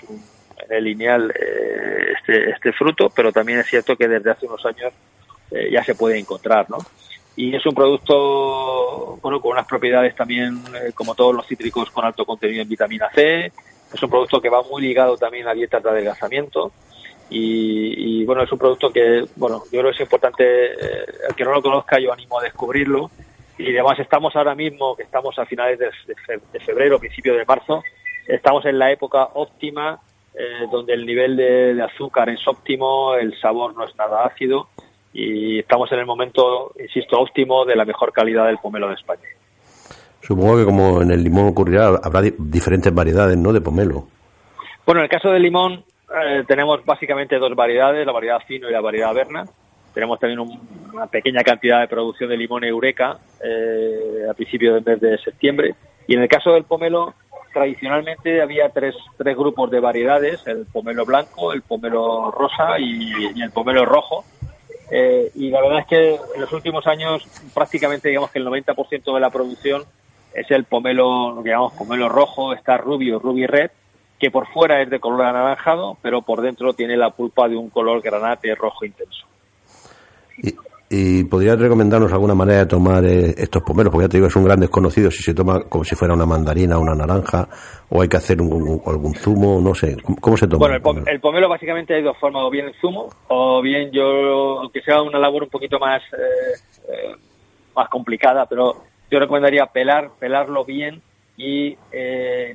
[0.69, 4.65] en el lineal eh, este, este fruto, pero también es cierto que desde hace unos
[4.67, 4.93] años
[5.51, 6.79] eh, ya se puede encontrar, ¿no?
[7.37, 12.05] Y es un producto bueno, con unas propiedades también, eh, como todos los cítricos, con
[12.05, 13.53] alto contenido en vitamina C.
[13.93, 16.73] Es un producto que va muy ligado también a dietas de adelgazamiento.
[17.29, 20.73] Y, bueno, es un producto que, bueno, yo creo que es importante,
[21.29, 23.11] el que no lo conozca, yo animo a descubrirlo
[23.59, 27.83] y además estamos ahora mismo, que estamos a finales de, febrero, principio de marzo,
[28.27, 29.99] estamos en la época óptima,
[30.35, 34.69] eh, donde el nivel de, azúcar es óptimo, el sabor no es nada ácido
[35.19, 39.23] y estamos en el momento, insisto, óptimo de la mejor calidad del pomelo de España.
[40.21, 44.07] Supongo que como en el limón ocurrirá, habrá diferentes variedades, ¿no?, de pomelo.
[44.85, 45.85] Bueno, en el caso del limón
[46.23, 49.47] eh, tenemos básicamente dos variedades, la variedad fino y la variedad averna.
[49.95, 50.41] Tenemos también
[50.93, 55.75] una pequeña cantidad de producción de limón eureka eh, a principios del mes de septiembre.
[56.07, 57.15] Y en el caso del pomelo,
[57.57, 63.51] tradicionalmente había tres, tres grupos de variedades, el pomelo blanco, el pomelo rosa y, el
[63.51, 64.27] pomelo rojo.
[64.91, 69.15] Eh, y la verdad es que en los últimos años prácticamente digamos que el 90%
[69.15, 69.85] de la producción
[70.33, 73.71] es el pomelo, lo que llamamos pomelo rojo, está rubio, ruby red,
[74.19, 77.71] que por fuera es de color anaranjado, pero por dentro tiene la pulpa de un
[77.71, 79.27] color granate rojo intenso.
[80.39, 80.55] ¿Y,
[81.25, 83.91] podrías recomendarnos alguna manera de tomar eh, estos pomelos?
[83.91, 86.27] Porque ya te digo, es un gran desconocido si se toma como si fuera una
[86.27, 87.49] mandarina, una naranja,
[87.89, 89.97] o hay que hacer algún zumo, no sé.
[90.21, 90.79] ¿Cómo se toma?
[90.79, 94.81] Bueno, el, pomelo básicamente hay dos formas, o bien el zumo, o bien yo, aunque
[94.83, 97.17] sea una labor un poquito más, eh, eh,
[97.75, 101.03] más complicada, pero yo recomendaría pelar, pelarlo bien
[101.37, 101.77] y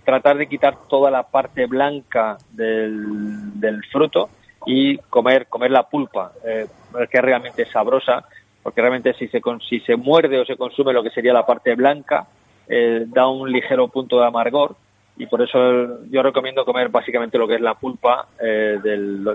[0.04, 4.30] tratar de quitar toda la parte blanca del, del fruto
[4.66, 6.68] y comer, comer la pulpa, eh,
[7.10, 8.26] que es realmente sabrosa,
[8.62, 11.76] porque realmente si se, si se muerde o se consume lo que sería la parte
[11.76, 12.28] blanca,
[12.68, 14.76] eh, da un ligero punto de amargor
[15.18, 19.28] y por eso yo recomiendo comer básicamente lo que es la pulpa eh, del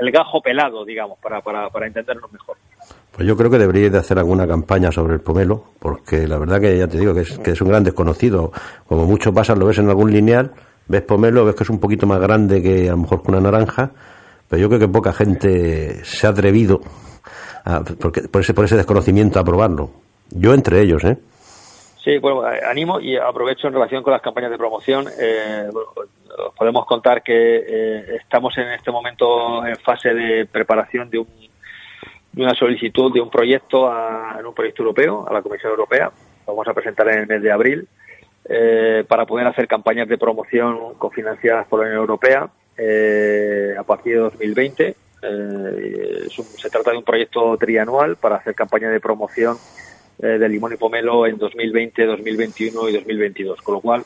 [0.00, 2.56] el, gajo pelado, digamos, para, para, para entenderlo mejor.
[3.12, 6.60] Pues yo creo que deberíais de hacer alguna campaña sobre el pomelo, porque la verdad
[6.60, 8.52] que ya te digo que es, que es un gran desconocido.
[8.86, 10.52] Como mucho pasa, lo ves en algún lineal,
[10.88, 13.40] ves pomelo, ves que es un poquito más grande que a lo mejor que una
[13.40, 13.92] naranja,
[14.52, 16.82] pero yo creo que poca gente se ha atrevido
[17.98, 19.88] porque, por, ese, por ese desconocimiento a probarlo.
[20.28, 21.16] Yo entre ellos, ¿eh?
[22.04, 25.06] Sí, bueno, eh, animo y aprovecho en relación con las campañas de promoción.
[25.18, 25.70] Eh,
[26.54, 31.28] podemos contar que eh, estamos en este momento en fase de preparación de, un,
[32.32, 36.12] de una solicitud de un proyecto a, en un proyecto europeo a la Comisión Europea.
[36.46, 37.88] Lo vamos a presentar en el mes de abril
[38.50, 44.14] eh, para poder hacer campañas de promoción cofinanciadas por la Unión Europea eh, a partir
[44.14, 44.96] de 2020.
[45.22, 49.56] Eh, se trata de un proyecto trianual para hacer campaña de promoción
[50.18, 53.60] eh, de limón y pomelo en 2020, 2021 y 2022.
[53.62, 54.04] Con lo cual,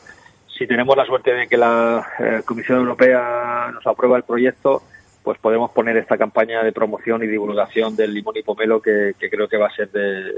[0.56, 4.82] si tenemos la suerte de que la eh, Comisión Europea nos aprueba el proyecto,
[5.22, 9.48] pues podemos poner esta campaña de promoción y divulgación del limón y pomelo que, creo
[9.48, 10.32] que va a ser de,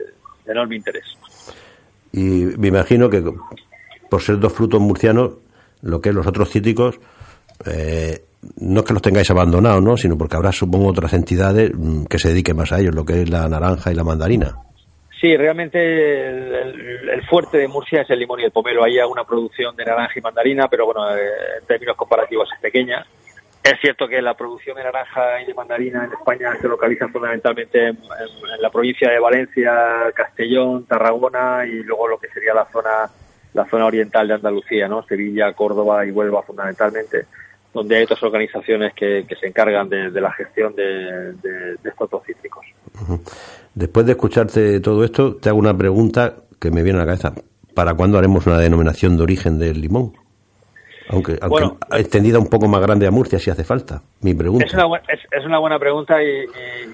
[0.47, 1.05] enorme interés.
[2.13, 3.23] Y me imagino que
[4.09, 5.33] por ser dos frutos murcianos,
[5.83, 6.99] lo que es los otros cítricos,
[7.67, 8.21] eh,
[8.61, 9.97] no es que los tengáis abandonados, ¿no?
[9.97, 13.23] sino porque habrá, supongo, otras entidades mm, que se dediquen más a ellos, lo que
[13.23, 14.55] es la naranja y la mandarina.
[15.21, 15.79] Sí, realmente
[16.29, 18.85] el, fuerte de Murcia es el limón y el pomelo.
[18.85, 21.21] Hay una producción de naranja y mandarina, pero bueno, eh,
[21.61, 23.05] en términos comparativos es pequeña.
[23.65, 27.89] Es cierto que la producción de naranja y de mandarina en España se localiza fundamentalmente
[27.89, 27.99] en,
[28.61, 33.11] la provincia de Valencia, Castellón, Tarragona y luego lo que sería la zona
[33.55, 35.03] la zona oriental de Andalucía, ¿no?
[35.03, 37.27] Sevilla, Córdoba y Huelva fundamentalmente
[37.73, 41.35] donde hay otras organizaciones que, se encargan de, la gestión de,
[41.85, 42.65] estos dos cítricos.
[43.75, 47.35] Después de escucharte todo esto, te hago una pregunta que me viene a la cabeza.
[47.75, 50.13] ¿Para cuándo haremos una denominación de origen del limón?
[51.11, 51.39] Aunque,
[51.93, 54.03] extendida un poco más grande a Murcia si hace falta.
[54.21, 54.67] Mi pregunta.
[54.67, 55.01] Es una,
[55.31, 56.45] es, una buena pregunta y,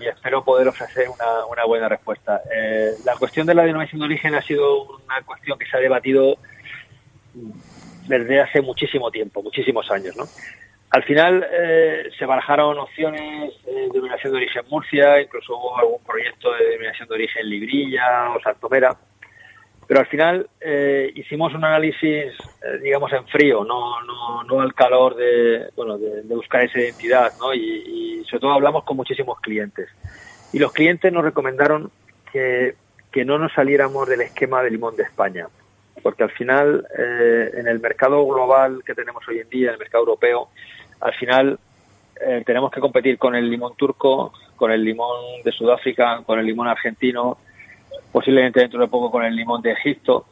[0.07, 2.43] espero poder ofrecer una, buena respuesta.
[2.55, 5.81] Eh, la cuestión de la denominación de origen ha sido una cuestión que se ha
[5.81, 6.37] debatido
[8.07, 10.25] desde hace muchísimo tiempo, muchísimos años, ¿no?
[10.95, 16.53] Al final eh, se barajaron opciones de denominación de origen Murcia, incluso hubo algún proyecto
[16.53, 18.97] de denominación de origen Librilla o Santomera.
[19.89, 24.73] Pero al final eh, hicimos un análisis, eh, digamos, en frío, no, no, no al
[24.73, 27.53] calor de, bueno, de, buscar esa identidad, ¿no?
[27.53, 27.59] Y,
[28.21, 29.89] y, sobre todo hablamos con muchísimos clientes.
[30.53, 31.91] Y los clientes nos recomendaron
[32.33, 32.77] que,
[33.11, 35.49] que no nos saliéramos del esquema de limón de España,
[36.03, 40.03] porque al final, eh, en el mercado global que tenemos hoy en día, el mercado
[40.03, 40.49] europeo,
[41.01, 41.59] al final
[42.21, 46.47] eh, tenemos que competir con el limón turco, con el limón de Sudáfrica, con el
[46.47, 47.39] limón argentino,
[48.13, 50.27] posiblemente dentro de poco con el limón de Egipto,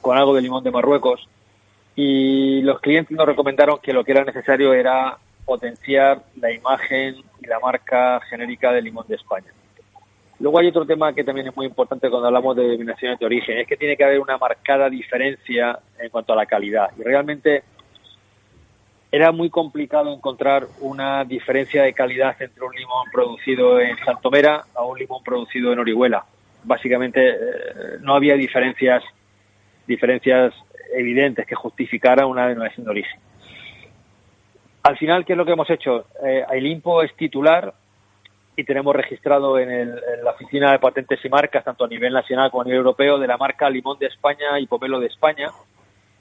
[0.00, 1.28] con algo de limón de Marruecos.
[1.96, 7.46] Y los clientes nos recomendaron que lo que era necesario era potenciar la imagen y
[7.46, 9.52] la marca genérica del limón de España.
[10.40, 13.58] Luego hay otro tema que también es muy importante cuando hablamos de denominaciones de origen,
[13.58, 16.90] es que tiene que haber una marcada diferencia en cuanto a la calidad.
[16.98, 17.62] Y realmente
[19.12, 24.84] era muy complicado encontrar una diferencia de calidad entre un limón producido en Santomera a
[24.84, 26.24] un limón producido en Orihuela
[26.64, 27.36] básicamente eh,
[28.00, 29.02] no había diferencias
[29.86, 30.54] diferencias
[30.94, 33.20] evidentes que justificaran una denominación de origen.
[34.82, 36.06] Al final, ¿qué es lo que hemos hecho?
[36.24, 37.74] Eh, Ailimpo es titular
[38.56, 42.62] y tenemos registrado en, la Oficina de Patentes y Marcas, tanto a nivel nacional como
[42.62, 45.50] a nivel europeo, de la marca Limón de España y Pomelo de España.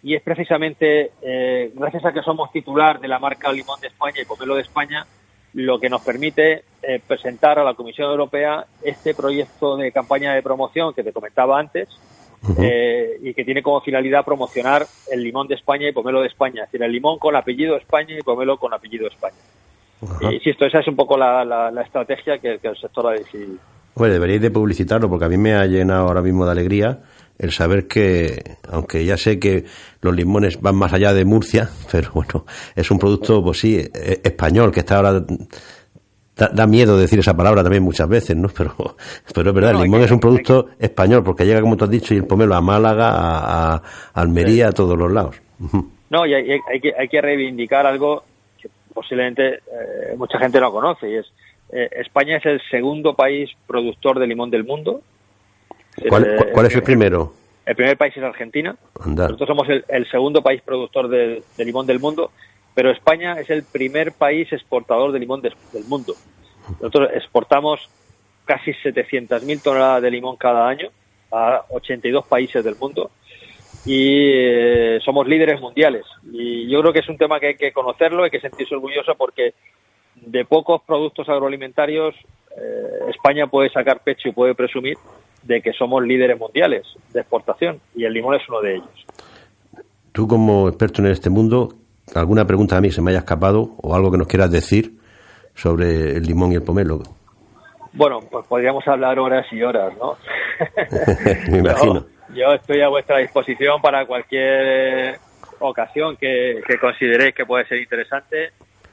[0.01, 4.21] Y es precisamente eh, gracias a que somos titular de la marca Limón de España
[4.21, 5.05] y Pomelo de España
[5.53, 10.41] lo que nos permite eh, presentar a la Comisión Europea este proyecto de campaña de
[10.41, 11.87] promoción que te comentaba antes
[12.57, 16.63] eh, y que tiene como finalidad promocionar el limón de España y pomelo de España,
[16.63, 19.37] es decir, el limón con apellido España y pomelo con apellido España.
[20.31, 23.57] Insisto, esa es un poco la, la, estrategia que, el sector ha decidido.
[23.95, 26.99] Bueno, deberíais de publicitarlo porque a mí me ha llenado ahora mismo de alegría
[27.37, 28.41] el saber que,
[28.71, 29.65] aunque ya sé que
[30.01, 32.45] los limones van más allá de Murcia, pero bueno,
[32.75, 35.23] es un producto, pues sí, e, español, que está ahora
[36.35, 38.49] Da, miedo decir esa palabra también muchas veces, ¿no?
[38.57, 38.73] Pero,
[39.35, 42.15] pero es verdad, el limón es un producto español, porque llega, como tú has dicho,
[42.15, 43.81] y el pomelo a Málaga, a,
[44.15, 45.39] Almería, a todos los lados.
[46.09, 48.23] No, y hay, hay, que, hay que reivindicar algo
[48.93, 51.25] posiblemente eh, mucha gente no conoce, y es
[51.71, 55.01] eh, España es el segundo país productor de limón del mundo,
[56.09, 57.33] ¿Cuál, es el primero?
[57.65, 58.75] El primer país es Argentina.
[59.05, 62.31] Nosotros somos el, segundo país productor de, limón del mundo,
[62.73, 65.53] pero España es el primer país exportador de limón del
[65.87, 66.15] mundo.
[66.81, 67.89] Nosotros exportamos
[68.45, 70.89] casi 700.000 toneladas de limón cada año
[71.31, 73.11] a 82 países del mundo
[73.85, 76.05] y eh, somos líderes mundiales.
[76.31, 79.15] Y yo creo que es un tema que hay que conocerlo, hay que sentirse orgulloso
[79.15, 79.53] porque
[80.15, 82.15] de pocos productos agroalimentarios
[82.55, 84.97] eh, España puede sacar pecho y puede presumir
[85.41, 89.05] de que somos líderes mundiales de exportación y el limón es uno de ellos.
[90.11, 91.69] Tú como experto en este mundo,
[92.15, 94.97] ¿alguna pregunta a mí se me haya escapado o algo que nos quieras decir
[95.55, 97.01] sobre el limón y el pomelo?
[97.93, 100.15] Bueno, pues podríamos hablar horas y horas, ¿no?
[101.51, 102.05] me imagino.
[102.33, 105.19] Yo, estoy a vuestra disposición para cualquier
[105.59, 108.51] ocasión que, consideréis que puede ser interesante.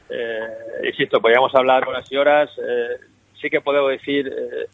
[0.08, 2.50] Eh, insisto, podríamos hablar horas y horas.
[2.58, 2.96] Eh,
[3.40, 4.66] sí que puedo decir eh,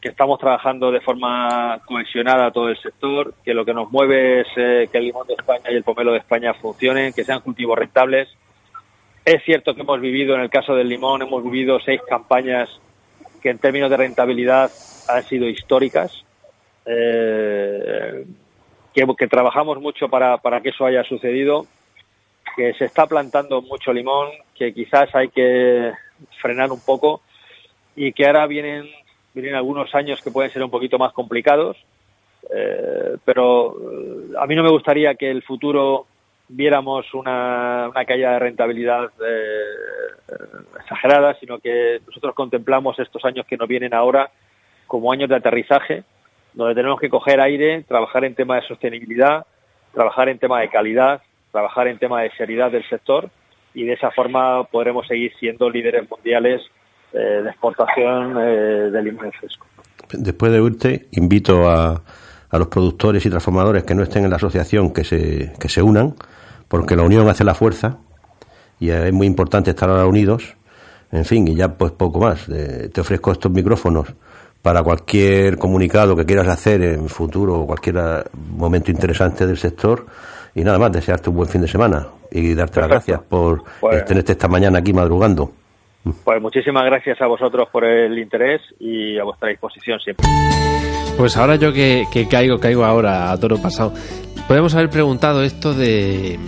[0.00, 4.48] que, estamos trabajando de forma cohesionada todo el sector, que lo que nos mueve es
[4.56, 7.78] eh, que el limón de España y el pomelo de España funcionen, que sean cultivos
[7.78, 8.28] rentables.
[9.24, 12.68] Es cierto que hemos vivido, en el caso del limón, hemos vivido seis campañas
[13.42, 14.70] que en términos de rentabilidad
[15.08, 16.23] han sido históricas,
[16.86, 18.26] eh,
[18.92, 21.66] que, trabajamos mucho para, para que eso haya sucedido,
[22.56, 25.92] que se está plantando mucho limón, que quizás hay que
[26.40, 27.22] frenar un poco
[27.96, 28.86] y que ahora vienen
[29.34, 31.76] vienen algunos años que pueden ser un poquito más complicados,
[32.54, 36.06] eh, pero eh, a mí no me gustaría que el futuro
[36.46, 39.10] viéramos una, una caída de rentabilidad
[40.78, 44.30] exagerada, sino que nosotros contemplamos estos años que nos vienen ahora
[44.86, 46.04] como años de aterrizaje,
[46.54, 49.46] donde tenemos que coger aire, trabajar en tema de sostenibilidad,
[49.92, 53.28] trabajar en tema de calidad, trabajar en tema de seriedad del sector
[53.74, 56.62] y de esa forma podremos seguir siendo líderes mundiales
[57.12, 59.66] eh, de exportación eh, de limón fresco.
[60.12, 62.02] Después de oírte, invito a,
[62.50, 65.82] a los productores y transformadores que no estén en la asociación que se, que se
[65.82, 66.14] unan,
[66.68, 67.98] porque la unión hace la fuerza
[68.78, 70.56] y es muy importante estar ahora unidos.
[71.10, 72.46] En fin, y ya pues poco más.
[72.46, 74.14] te ofrezco estos micrófonos
[74.64, 77.96] para cualquier comunicado que quieras hacer en futuro o cualquier
[78.56, 80.06] momento interesante del sector.
[80.54, 84.06] Y nada más, desearte un buen fin de semana y darte las gracias por pues
[84.06, 85.52] tenerte esta mañana aquí madrugando.
[86.24, 90.26] Pues muchísimas gracias a vosotros por el interés y a vuestra disposición siempre.
[91.18, 93.92] Pues ahora yo que, caigo, caigo ahora a toro pasado.
[94.48, 96.38] Podemos haber preguntado esto de,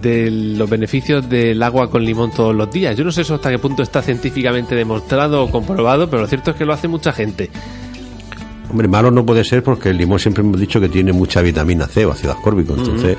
[0.00, 2.96] de los beneficios del agua con limón todos los días.
[2.96, 6.50] Yo no sé eso hasta qué punto está científicamente demostrado o comprobado, pero lo cierto
[6.50, 7.50] es que lo hace mucha gente.
[8.70, 11.86] Hombre, malo no puede ser porque el limón siempre hemos dicho que tiene mucha vitamina
[11.86, 13.16] C o ácido ascórbico, entonces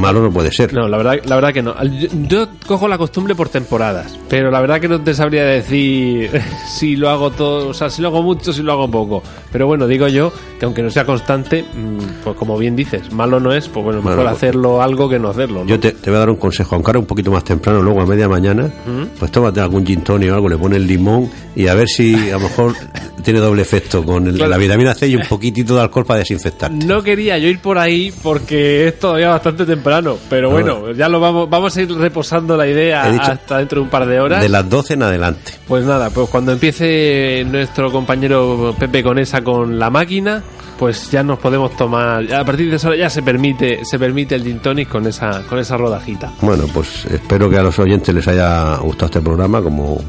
[0.00, 0.72] malo no puede ser.
[0.72, 1.74] No, la verdad, la verdad que no.
[1.84, 6.30] Yo, yo cojo la costumbre por temporadas, pero la verdad que no te sabría decir
[6.68, 9.22] si lo hago todo, o sea, si lo hago mucho, si lo hago poco.
[9.52, 13.40] Pero bueno, digo yo que aunque no sea constante, mm, pues como bien dices, malo
[13.40, 15.60] no es, pues bueno, mejor hacerlo algo que no hacerlo.
[15.60, 15.66] ¿no?
[15.66, 18.00] Yo te, te voy a dar un consejo, aunque ahora un poquito más temprano, luego
[18.02, 18.70] a media mañana,
[19.18, 22.34] pues tómate algún gin tonic o algo, le pones limón y a ver si a
[22.34, 22.74] lo mejor
[23.24, 24.50] tiene doble efecto con el- Claro.
[24.52, 26.86] la vitamina C y un poquitito de alcohol para desinfectarte.
[26.86, 29.89] No quería yo ir por ahí porque es todavía bastante temprano,
[30.28, 33.90] pero bueno, ya lo vamos, vamos a ir reposando la idea hasta dentro de un
[33.90, 34.42] par de horas.
[34.42, 35.52] De las 12 en adelante.
[35.66, 40.42] Pues nada, pues cuando empiece nuestro compañero Pepe Conesa con la máquina,
[40.78, 44.34] pues ya nos podemos tomar, a partir de esa hora ya se permite, se permite
[44.34, 46.32] el gin tonic con esa, con esa rodajita.
[46.40, 50.00] Bueno, pues espero que a los oyentes les haya gustado este programa, como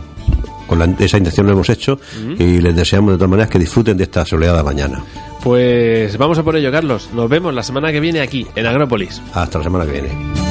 [0.72, 2.00] con la- esa intención lo hemos hecho,
[2.40, 5.04] y les deseamos de todas maneras que disfruten de esta soleada mañana.
[5.44, 7.10] Pues vamos a por ello, Carlos.
[7.14, 9.22] Nos vemos la semana que viene aquí, en Agrópolis.
[9.34, 10.51] Hasta la semana que viene.